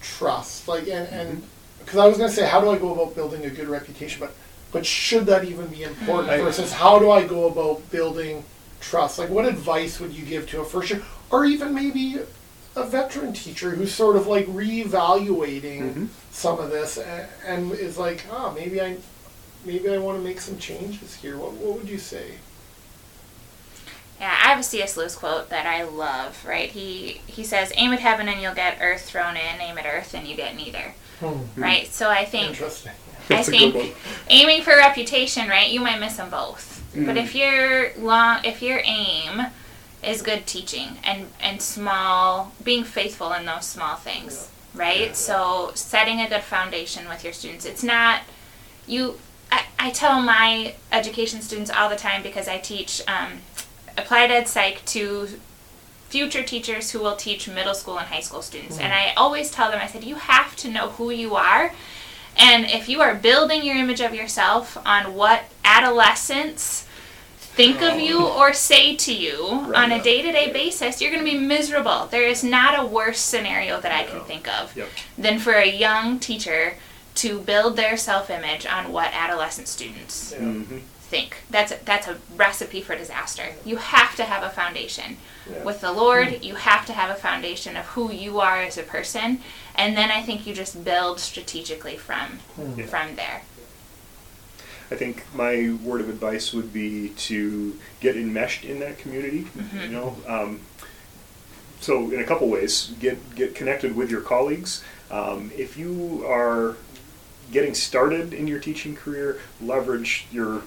trust? 0.00 0.68
Like, 0.68 0.88
and 0.88 1.08
and 1.08 1.42
because 1.80 1.98
I 1.98 2.06
was 2.06 2.16
gonna 2.18 2.30
say, 2.30 2.46
how 2.46 2.60
do 2.60 2.70
I 2.70 2.78
go 2.78 2.92
about 2.94 3.14
building 3.14 3.44
a 3.44 3.50
good 3.50 3.68
reputation, 3.68 4.20
but 4.20 4.34
but 4.72 4.84
should 4.84 5.26
that 5.26 5.44
even 5.44 5.66
be 5.68 5.82
important 5.84 6.30
I- 6.30 6.40
versus 6.40 6.72
how 6.72 6.98
do 6.98 7.10
I 7.10 7.24
go 7.26 7.46
about 7.48 7.90
building 7.90 8.44
trust? 8.80 9.18
Like, 9.18 9.30
what 9.30 9.46
advice 9.46 10.00
would 10.00 10.12
you 10.12 10.24
give 10.24 10.48
to 10.50 10.60
a 10.60 10.64
first 10.64 10.90
year, 10.90 11.02
or 11.30 11.44
even 11.44 11.74
maybe 11.74 12.18
a 12.76 12.84
veteran 12.84 13.32
teacher 13.32 13.70
who's 13.70 13.94
sort 13.94 14.16
of 14.16 14.26
like 14.26 14.46
reevaluating 14.46 15.94
Mhm. 15.94 16.08
some 16.32 16.58
of 16.58 16.70
this 16.70 16.98
and, 16.98 17.28
and 17.46 17.72
is 17.72 17.96
like, 17.98 18.24
oh, 18.30 18.50
maybe 18.52 18.80
I, 18.80 18.96
maybe 19.64 19.88
I 19.90 19.98
want 19.98 20.18
to 20.18 20.24
make 20.24 20.40
some 20.40 20.58
changes 20.58 21.14
here. 21.14 21.36
What, 21.38 21.52
what 21.52 21.78
would 21.78 21.88
you 21.88 21.98
say? 21.98 22.32
Yeah, 24.20 24.30
I 24.30 24.48
have 24.50 24.60
a 24.60 24.62
C.S. 24.62 24.96
Lewis 24.96 25.14
quote 25.16 25.50
that 25.50 25.66
I 25.66 25.82
love. 25.82 26.44
Right, 26.46 26.70
he 26.70 27.20
he 27.26 27.42
says, 27.42 27.72
"Aim 27.76 27.92
at 27.92 27.98
heaven 28.00 28.28
and 28.28 28.40
you'll 28.40 28.54
get 28.54 28.78
earth 28.80 29.02
thrown 29.02 29.36
in. 29.36 29.60
Aim 29.60 29.76
at 29.76 29.86
earth 29.86 30.14
and 30.14 30.26
you 30.26 30.36
get 30.36 30.54
neither." 30.56 30.94
Hmm. 31.20 31.40
Right. 31.60 31.92
So 31.92 32.10
I 32.10 32.24
think 32.24 32.60
I 32.62 32.70
That's 33.28 33.48
think 33.48 33.96
aiming 34.30 34.62
for 34.62 34.76
reputation, 34.76 35.48
right? 35.48 35.68
You 35.70 35.80
might 35.80 35.98
miss 35.98 36.16
them 36.16 36.30
both. 36.30 36.82
But 36.96 37.16
if 37.16 37.34
your 37.34 37.90
long, 37.98 38.44
if 38.44 38.62
your 38.62 38.80
aim 38.84 39.46
is 40.04 40.22
good 40.22 40.46
teaching 40.46 40.98
and 41.04 41.28
and 41.40 41.60
small, 41.60 42.52
being 42.62 42.84
faithful 42.84 43.32
in 43.32 43.46
those 43.46 43.66
small 43.66 43.96
things, 43.96 44.50
right? 44.74 45.16
So 45.16 45.72
setting 45.74 46.20
a 46.20 46.28
good 46.28 46.42
foundation 46.42 47.08
with 47.08 47.24
your 47.24 47.32
students. 47.32 47.64
It's 47.64 47.82
not 47.82 48.22
you. 48.86 49.18
I, 49.50 49.64
I 49.78 49.90
tell 49.90 50.20
my 50.20 50.74
education 50.90 51.42
students 51.42 51.70
all 51.70 51.88
the 51.88 51.96
time 51.96 52.22
because 52.22 52.48
I 52.48 52.58
teach 52.58 53.02
um, 53.08 53.40
applied 53.96 54.30
ed 54.30 54.48
psych 54.48 54.84
to 54.86 55.28
future 56.08 56.42
teachers 56.42 56.92
who 56.92 57.00
will 57.00 57.16
teach 57.16 57.48
middle 57.48 57.74
school 57.74 57.98
and 57.98 58.06
high 58.06 58.20
school 58.20 58.42
students. 58.42 58.78
And 58.78 58.92
I 58.92 59.12
always 59.16 59.50
tell 59.50 59.70
them, 59.70 59.80
I 59.80 59.88
said, 59.88 60.04
you 60.04 60.14
have 60.14 60.54
to 60.56 60.70
know 60.70 60.90
who 60.90 61.10
you 61.10 61.34
are. 61.34 61.72
And 62.36 62.66
if 62.66 62.88
you 62.88 63.00
are 63.00 63.14
building 63.14 63.64
your 63.64 63.76
image 63.76 64.00
of 64.00 64.14
yourself 64.14 64.76
on 64.86 65.14
what 65.14 65.44
adolescents 65.64 66.86
think 67.54 67.82
of 67.82 67.98
you 68.00 68.24
or 68.26 68.52
say 68.52 68.96
to 68.96 69.12
you 69.14 69.72
on 69.74 69.92
a 69.92 70.02
day 70.02 70.22
to 70.22 70.32
day 70.32 70.52
basis, 70.52 71.00
you're 71.00 71.12
going 71.12 71.24
to 71.24 71.30
be 71.30 71.38
miserable. 71.38 72.06
There 72.10 72.24
is 72.26 72.42
not 72.42 72.78
a 72.78 72.84
worse 72.86 73.18
scenario 73.20 73.80
that 73.80 73.92
I 73.92 74.04
can 74.04 74.20
think 74.24 74.48
of 74.48 74.76
Yep. 74.76 74.88
than 75.16 75.38
for 75.38 75.52
a 75.52 75.66
young 75.70 76.18
teacher 76.18 76.74
to 77.16 77.38
build 77.40 77.76
their 77.76 77.96
self 77.96 78.28
image 78.30 78.66
on 78.66 78.92
what 78.92 79.12
adolescent 79.12 79.68
students 79.68 80.34
Mhm. 80.36 80.80
think. 81.00 81.36
That's 81.48 81.70
a, 81.70 81.78
that's 81.84 82.08
a 82.08 82.16
recipe 82.36 82.80
for 82.80 82.96
disaster. 82.96 83.44
You 83.64 83.76
have 83.76 84.16
to 84.16 84.24
have 84.24 84.42
a 84.42 84.50
foundation. 84.50 85.18
Yeah. 85.48 85.62
With 85.62 85.80
the 85.80 85.92
Lord, 85.92 86.42
you 86.42 86.56
have 86.56 86.84
to 86.86 86.92
have 86.92 87.10
a 87.10 87.14
foundation 87.14 87.76
of 87.76 87.84
who 87.86 88.10
you 88.10 88.40
are 88.40 88.62
as 88.62 88.78
a 88.78 88.82
person, 88.82 89.42
and 89.76 89.96
then 89.96 90.10
I 90.10 90.22
think 90.22 90.44
you 90.46 90.54
just 90.54 90.82
build 90.82 91.20
strategically 91.20 91.96
from 91.96 92.40
Yeah. 92.76 92.86
from 92.86 93.14
there. 93.14 93.42
I 94.90 94.96
think 94.96 95.24
my 95.34 95.76
word 95.82 96.00
of 96.00 96.08
advice 96.08 96.52
would 96.52 96.72
be 96.72 97.10
to 97.10 97.78
get 98.00 98.16
enmeshed 98.16 98.64
in 98.64 98.80
that 98.80 98.98
community. 98.98 99.46
You 99.84 99.88
know, 99.88 100.16
um, 100.26 100.60
so 101.80 102.10
in 102.10 102.20
a 102.20 102.24
couple 102.24 102.48
ways, 102.48 102.92
get 103.00 103.34
get 103.34 103.54
connected 103.54 103.94
with 103.96 104.10
your 104.10 104.20
colleagues. 104.20 104.82
Um, 105.10 105.50
if 105.56 105.76
you 105.76 106.24
are 106.26 106.76
getting 107.52 107.74
started 107.74 108.32
in 108.32 108.46
your 108.46 108.58
teaching 108.58 108.96
career, 108.96 109.40
leverage 109.60 110.26
your 110.32 110.62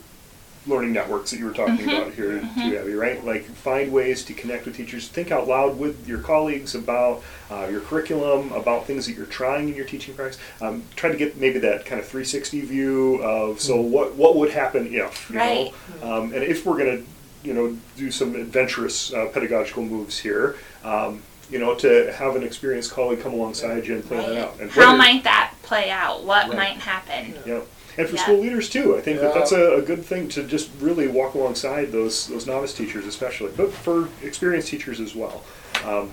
learning 0.68 0.94
networks 0.94 1.32
that 1.32 1.40
you 1.40 1.46
were 1.46 1.54
talking 1.54 1.78
Mm-hmm. 1.78 1.90
about 1.90 2.14
here 2.14 2.40
too, 2.40 2.78
Abby, 2.78 2.94
right? 2.94 3.24
Like 3.24 3.44
find 3.44 3.92
ways 3.92 4.24
to 4.26 4.34
connect 4.34 4.66
with 4.66 4.76
teachers. 4.76 5.08
Think 5.08 5.32
out 5.32 5.48
loud 5.48 5.78
with 5.78 6.08
your 6.08 6.20
colleagues 6.20 6.76
about 6.76 7.24
uh, 7.52 7.68
your 7.70 7.82
curriculum, 7.82 8.52
about 8.52 8.86
things 8.86 9.06
that 9.06 9.14
you're 9.16 9.26
trying 9.26 9.70
in 9.70 9.76
your 9.76 9.86
teaching 9.86 10.16
practice. 10.16 10.40
Um, 10.62 10.84
try 10.96 11.12
to 11.12 11.18
get 11.18 11.38
maybe 11.38 11.60
that 11.60 11.86
kind 11.86 12.00
of 12.00 12.06
360 12.08 12.62
view 12.62 13.16
of 13.24 13.60
so 13.62 13.80
what 13.80 14.16
what 14.16 14.36
would 14.36 14.52
happen 14.52 14.88
if, 14.94 15.30
you 15.30 15.38
Right. 15.38 15.74
know, 16.02 16.18
um, 16.18 16.34
and 16.34 16.44
if 16.44 16.66
we're 16.66 16.78
going 16.78 16.98
to, 16.98 17.48
you 17.48 17.54
know, 17.54 17.78
do 17.96 18.12
some 18.12 18.36
adventurous 18.36 19.14
uh, 19.14 19.28
pedagogical 19.34 19.84
moves 19.84 20.20
here. 20.20 20.56
Um, 20.84 21.22
you 21.50 21.60
know, 21.60 21.74
to 21.76 22.12
have 22.12 22.36
an 22.36 22.44
experienced 22.44 22.92
colleague 22.92 23.22
come 23.22 23.32
alongside 23.34 23.88
you 23.88 23.96
and 23.96 24.04
plan 24.06 24.30
that 24.34 24.38
out. 24.50 24.60
And 24.60 24.70
How 24.70 24.82
whether- 24.88 24.98
might 24.98 25.24
that 25.24 25.54
play 25.64 25.90
out? 25.90 26.26
What 26.26 26.50
Right. 26.50 26.58
might 26.58 26.78
happen? 26.80 27.36
yeah. 27.46 27.62
And 27.98 28.08
for 28.08 28.16
Yeah. 28.16 28.24
school 28.24 28.38
leaders 28.40 28.70
too, 28.70 28.96
I 28.96 29.02
think 29.02 29.20
that 29.22 29.34
that's 29.34 29.52
a, 29.52 29.76
a 29.76 29.82
good 29.82 30.06
thing 30.06 30.28
to 30.30 30.44
just 30.44 30.70
really 30.80 31.08
walk 31.08 31.34
alongside 31.34 31.92
those 31.92 32.28
those 32.28 32.46
novice 32.46 32.74
teachers, 32.74 33.06
especially, 33.06 33.52
but 33.58 33.72
for 33.72 34.10
experienced 34.24 34.70
teachers 34.70 35.00
as 35.00 35.16
well. 35.16 35.44
Um, 35.84 36.12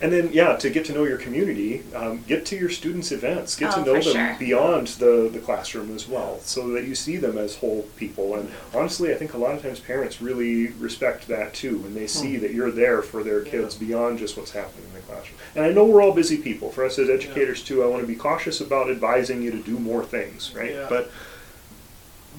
and 0.00 0.12
then, 0.12 0.30
yeah, 0.32 0.54
to 0.56 0.70
get 0.70 0.84
to 0.86 0.92
know 0.92 1.04
your 1.04 1.18
community, 1.18 1.82
um, 1.94 2.22
get 2.26 2.46
to 2.46 2.56
your 2.56 2.70
students' 2.70 3.10
events, 3.10 3.56
get 3.56 3.72
to 3.72 3.80
Oh, 3.80 3.84
know 3.84 3.92
them 3.94 4.02
sure. 4.02 4.36
beyond 4.38 4.86
the, 4.88 5.28
the 5.32 5.40
classroom 5.40 5.94
as 5.94 6.06
well, 6.06 6.38
so 6.44 6.68
that 6.68 6.84
you 6.84 6.94
see 6.94 7.16
them 7.16 7.36
as 7.36 7.56
whole 7.56 7.82
people. 7.96 8.34
And 8.36 8.50
honestly, 8.74 9.12
I 9.12 9.16
think 9.16 9.34
a 9.34 9.38
lot 9.38 9.54
of 9.54 9.62
times 9.62 9.80
parents 9.80 10.20
really 10.22 10.68
respect 10.68 11.26
that 11.28 11.52
too 11.54 11.78
when 11.78 11.94
they 11.94 12.06
see 12.06 12.36
Hmm. 12.36 12.42
that 12.42 12.52
you're 12.54 12.70
there 12.70 13.02
for 13.02 13.22
their 13.24 13.40
kids 13.42 13.74
beyond 13.74 14.18
just 14.18 14.36
what's 14.36 14.52
happening 14.52 14.86
in 14.88 14.94
the 14.94 15.00
classroom. 15.00 15.38
And 15.56 15.64
I 15.64 15.70
know 15.72 15.84
we're 15.84 16.02
all 16.02 16.12
busy 16.12 16.36
people. 16.38 16.70
For 16.70 16.84
us 16.84 16.98
as 16.98 17.08
educators 17.10 17.62
too, 17.64 17.82
I 17.82 17.86
want 17.86 18.02
to 18.02 18.06
be 18.06 18.14
cautious 18.16 18.60
about 18.60 18.90
advising 18.90 19.42
you 19.42 19.50
to 19.50 19.58
do 19.62 19.78
more 19.78 20.04
things, 20.04 20.52
right? 20.54 20.72
Yeah. 20.72 20.86
But 20.88 21.10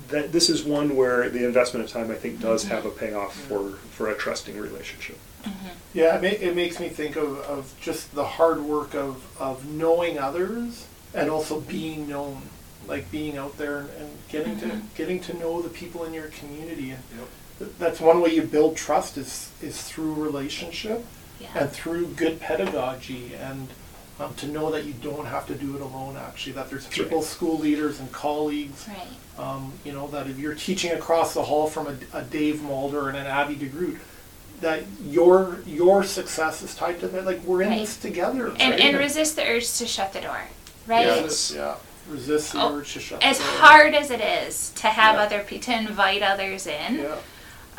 that 0.10 0.32
this 0.32 0.50
is 0.50 0.64
one 0.64 0.96
where 0.96 1.30
the 1.30 1.46
investment 1.46 1.86
of 1.86 1.92
time 1.92 2.10
I 2.10 2.16
think 2.16 2.40
does 2.40 2.64
have 2.66 2.86
a 2.86 2.90
payoff 2.90 3.36
for 3.36 3.72
for 3.92 4.10
a 4.10 4.16
trusting 4.16 4.58
relationship. 4.58 5.18
Yeah, 5.94 6.18
it, 6.18 6.22
ma- 6.22 6.48
it 6.48 6.56
makes 6.56 6.80
me 6.80 6.90
think 6.90 7.16
of, 7.16 7.40
of 7.40 7.74
just 7.82 8.14
the 8.14 8.24
hard 8.26 8.62
work 8.62 8.94
of, 8.94 9.26
of 9.42 9.66
knowing 9.66 10.18
others 10.20 10.86
and 11.14 11.30
also 11.30 11.60
being 11.62 12.08
known, 12.08 12.44
like 12.88 13.10
being 13.12 13.38
out 13.38 13.58
there 13.58 13.80
and, 13.80 13.90
and 13.92 14.10
getting 14.30 14.60
to 14.60 14.82
getting 14.96 15.20
to 15.22 15.34
know 15.38 15.62
the 15.62 15.70
people 15.70 16.04
in 16.04 16.14
your 16.14 16.28
community. 16.28 16.92
And 16.92 17.00
th- 17.58 17.72
that's 17.80 18.00
one 18.00 18.22
way 18.22 18.34
you 18.36 18.44
build 18.44 18.76
trust 18.78 19.18
is 19.18 19.52
is 19.62 19.82
through 19.82 20.14
relationship 20.14 21.04
Yeah. 21.40 21.48
and 21.56 21.72
through 21.72 22.08
good 22.08 22.40
pedagogy 22.40 23.34
and 23.36 23.68
um, 24.20 24.34
to 24.36 24.48
know 24.48 24.70
that 24.72 24.84
you 24.86 24.94
don't 24.94 25.26
have 25.26 25.48
to 25.48 25.56
do 25.56 25.76
it 25.76 25.82
alone. 25.82 26.18
Actually, 26.18 26.52
that 26.54 26.70
there's 26.70 26.84
That's 26.84 27.00
right. 27.00 27.08
people, 27.08 27.22
school 27.24 27.58
leaders 27.58 28.00
and 28.00 28.12
colleagues 28.12 28.88
Right. 28.88 29.44
um, 29.44 29.72
you 29.86 29.92
know, 29.94 30.08
that 30.08 30.28
if 30.28 30.38
you're 30.38 30.56
teaching 30.56 30.92
across 30.92 31.34
the 31.34 31.44
hall 31.44 31.68
from 31.68 31.88
a, 31.88 32.18
a 32.20 32.22
Dave 32.24 32.62
Mulder 32.62 33.08
and 33.08 33.18
an 33.18 33.26
Abby 33.26 33.56
DeGroot, 33.56 33.98
that 34.62 34.84
your 35.06 35.58
your 35.66 36.04
success 36.04 36.62
is 36.62 36.76
tied 36.76 37.00
to 37.02 37.08
that. 37.10 37.26
Like 37.26 37.42
we're 37.44 37.62
in 37.64 37.70
Right. 37.70 37.80
this 37.80 37.98
together. 37.98 38.48
And 38.60 38.72
right? 38.72 38.80
and 38.80 38.98
resist 38.98 39.36
the 39.36 39.48
urge 39.48 39.72
to 39.78 39.86
shut 39.88 40.14
the 40.14 40.22
door. 40.22 40.42
Right. 40.88 41.06
Yes. 41.06 41.52
Yeah. 41.56 41.76
Resist 42.10 42.54
the 42.54 42.62
Oh, 42.62 42.76
urge 42.78 42.94
to 42.94 43.00
shut. 43.00 43.24
As 43.24 43.38
the 43.38 43.44
door. 43.44 43.54
hard 43.58 43.94
as 43.96 44.10
it 44.12 44.22
is 44.22 44.72
to 44.76 44.88
have 44.88 45.16
Yeah. 45.16 45.22
other 45.24 45.40
people 45.42 45.66
to 45.74 45.78
invite 45.80 46.22
others 46.24 46.66
in, 46.68 47.00
Yeah. 47.00 47.16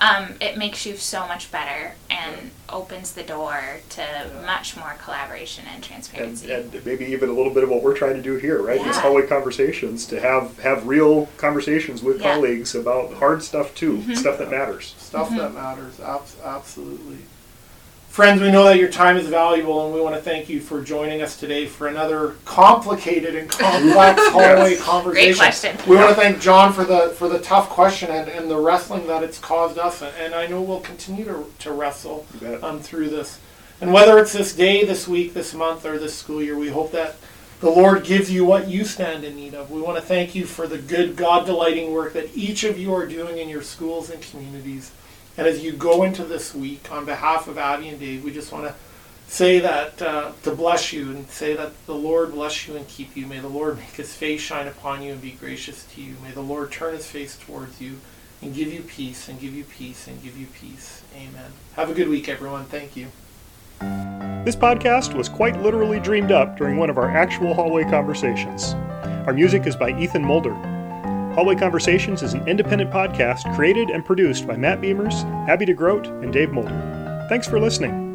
Um, 0.01 0.35
it 0.41 0.57
makes 0.57 0.87
you 0.87 0.97
so 0.97 1.27
much 1.27 1.51
better 1.53 1.95
and 2.09 2.51
opens 2.69 3.13
the 3.13 3.23
door 3.23 3.61
to 3.91 4.31
much 4.47 4.77
more 4.77 4.95
collaboration 5.03 5.65
and 5.67 5.75
And, 5.77 5.85
transparency. 5.85 6.51
and 6.53 6.85
maybe 6.87 7.05
even 7.07 7.29
a 7.29 7.33
little 7.33 7.53
bit 7.53 7.65
of 7.65 7.69
what 7.71 7.83
we're 7.83 7.97
trying 7.97 8.15
to 8.17 8.23
do 8.23 8.37
here, 8.37 8.63
right? 8.63 8.83
These 8.83 8.97
hallway 8.99 9.27
conversations 9.27 10.07
to 10.07 10.21
have 10.21 10.59
have 10.61 10.87
real 10.87 11.27
conversations 11.37 12.03
with 12.03 12.21
Yeah. 12.21 12.29
Mm-hmm. 12.33 12.41
colleagues 12.41 12.75
about 12.75 13.13
hard 13.15 13.43
stuff 13.43 13.75
too, 13.75 14.15
stuff 14.15 14.39
that 14.39 14.51
matters. 14.51 14.95
Stuff 14.99 15.31
that 15.31 15.53
matters. 15.55 15.99
Abs- 16.01 16.37
absolutely. 16.45 17.19
Friends, 18.11 18.43
we 18.43 18.51
know 18.51 18.65
that 18.65 18.77
your 18.77 18.89
time 18.89 19.17
is 19.17 19.29
valuable, 19.29 19.85
and 19.85 19.95
we 19.95 20.01
want 20.01 20.17
to 20.17 20.21
thank 20.21 20.49
you 20.49 20.61
for 20.61 20.83
joining 20.83 21.23
us 21.23 21.39
today 21.39 21.67
for 21.67 21.87
another 21.87 22.35
complicated 22.45 23.37
and 23.37 23.49
complex 23.49 24.21
hallway 24.33 24.75
conversation. 24.75 25.13
Great 25.13 25.37
question. 25.37 25.79
We 25.89 25.95
want 25.95 26.09
to 26.09 26.17
thank 26.17 26.41
John 26.41 26.73
for 26.73 26.83
the 26.83 27.11
for 27.11 27.29
the 27.29 27.39
tough 27.39 27.69
question 27.69 28.11
and, 28.11 28.29
and 28.29 28.51
the 28.51 28.57
wrestling 28.57 29.07
that 29.07 29.23
it's 29.23 29.39
caused 29.39 29.79
us, 29.79 30.03
and, 30.03 30.13
and 30.19 30.35
I 30.35 30.49
know 30.49 30.61
we'll 30.61 30.81
continue 30.81 31.25
to, 31.27 31.47
to 31.61 31.71
wrestle 31.71 32.27
um, 32.65 32.81
through 32.81 33.11
this. 33.11 33.39
And 33.81 33.93
whether 33.93 34.19
it's 34.19 34.33
this 34.33 34.57
day, 34.57 34.85
this 34.85 35.07
week, 35.07 35.33
this 35.33 35.55
month, 35.55 35.87
or 35.87 35.97
this 35.97 36.19
school 36.19 36.43
year, 36.43 36.59
we 36.59 36.69
hope 36.69 36.91
that 36.91 37.15
the 37.61 37.71
Lord 37.71 38.03
gives 38.03 38.29
you 38.29 38.45
what 38.45 38.67
you 38.67 38.85
stand 38.85 39.23
in 39.23 39.37
need 39.37 39.55
of. 39.55 39.71
We 39.71 39.81
want 39.81 39.99
to 39.99 40.03
thank 40.03 40.35
you 40.35 40.47
for 40.47 40.67
the 40.67 40.79
good, 40.79 41.15
God 41.15 41.47
delighting 41.47 41.93
work 41.93 42.15
that 42.15 42.37
each 42.37 42.65
of 42.65 42.77
you 42.77 42.93
are 42.93 43.07
doing 43.07 43.39
in 43.39 43.49
your 43.49 43.63
schools 43.63 44.11
and 44.11 44.21
communities. 44.21 44.91
And 45.37 45.47
as 45.47 45.63
you 45.63 45.73
go 45.73 46.03
into 46.03 46.25
this 46.25 46.55
week, 46.55 46.91
on 46.93 47.05
behalf 47.05 47.49
of 47.49 47.57
Abby 47.57 47.89
and 47.89 47.99
Dave, 47.99 48.25
we 48.25 48.33
just 48.33 48.53
want 48.53 48.67
to 48.67 48.75
say 49.27 49.61
that 49.61 50.03
uh, 50.03 50.33
to 50.43 50.55
bless 50.55 50.93
you 50.93 51.11
and 51.11 51.29
say 51.31 51.55
that 51.55 51.73
the 51.87 51.95
Lord 51.95 52.33
bless 52.33 52.67
you 52.67 52.77
and 52.77 52.87
keep 52.89 53.17
you. 53.17 53.27
May 53.27 53.39
the 53.39 53.49
Lord 53.49 53.77
make 53.77 53.95
his 53.95 54.13
face 54.15 54.41
shine 54.41 54.67
upon 54.67 55.03
you 55.03 55.13
and 55.13 55.23
be 55.23 55.31
gracious 55.31 55.85
to 55.95 56.03
you. 56.03 56.17
May 56.23 56.33
the 56.33 56.41
Lord 56.41 56.73
turn 56.73 56.95
his 56.95 57.07
face 57.07 57.39
towards 57.39 57.81
you 57.81 58.01
and 58.43 58.55
give 58.55 58.73
you 58.73 58.83
peace 58.83 59.29
and 59.29 59.41
give 59.41 59.55
you 59.55 59.65
peace 59.65 60.09
and 60.09 60.23
give 60.23 60.37
you 60.37 60.47
peace. 60.47 61.03
Amen. 61.15 61.53
Have 61.77 61.91
a 61.91 61.95
good 61.95 62.09
week, 62.09 62.29
everyone. 62.29 62.65
Thank 62.65 62.97
you. 62.97 63.09
This 64.45 64.57
podcast 64.57 65.15
was 65.15 65.29
quite 65.29 65.61
literally 65.63 66.01
dreamed 66.01 66.33
up 66.33 66.57
during 66.57 66.77
one 66.77 66.91
of 66.91 66.99
our 66.99 67.11
actual 67.11 67.55
hallway 67.55 67.85
conversations. 67.85 68.75
Our 69.27 69.33
music 69.33 69.67
is 69.67 69.77
by 69.77 69.99
Ethan 70.01 70.25
Mulder. 70.25 70.80
Hallway 71.35 71.55
Conversations 71.55 72.23
is 72.23 72.35
an 72.35 72.47
independent 72.49 72.91
podcast 72.91 73.55
created 73.55 73.89
and 73.89 74.05
produced 74.05 74.49
by 74.49 74.57
Matt 74.57 74.81
Beimers, 74.81 75.25
Abby 75.49 75.65
DeGroot, 75.65 76.07
and 76.25 76.33
Dave 76.33 76.51
Mulder. 76.51 77.27
Thanks 77.29 77.47
for 77.47 77.61
listening. 77.61 78.10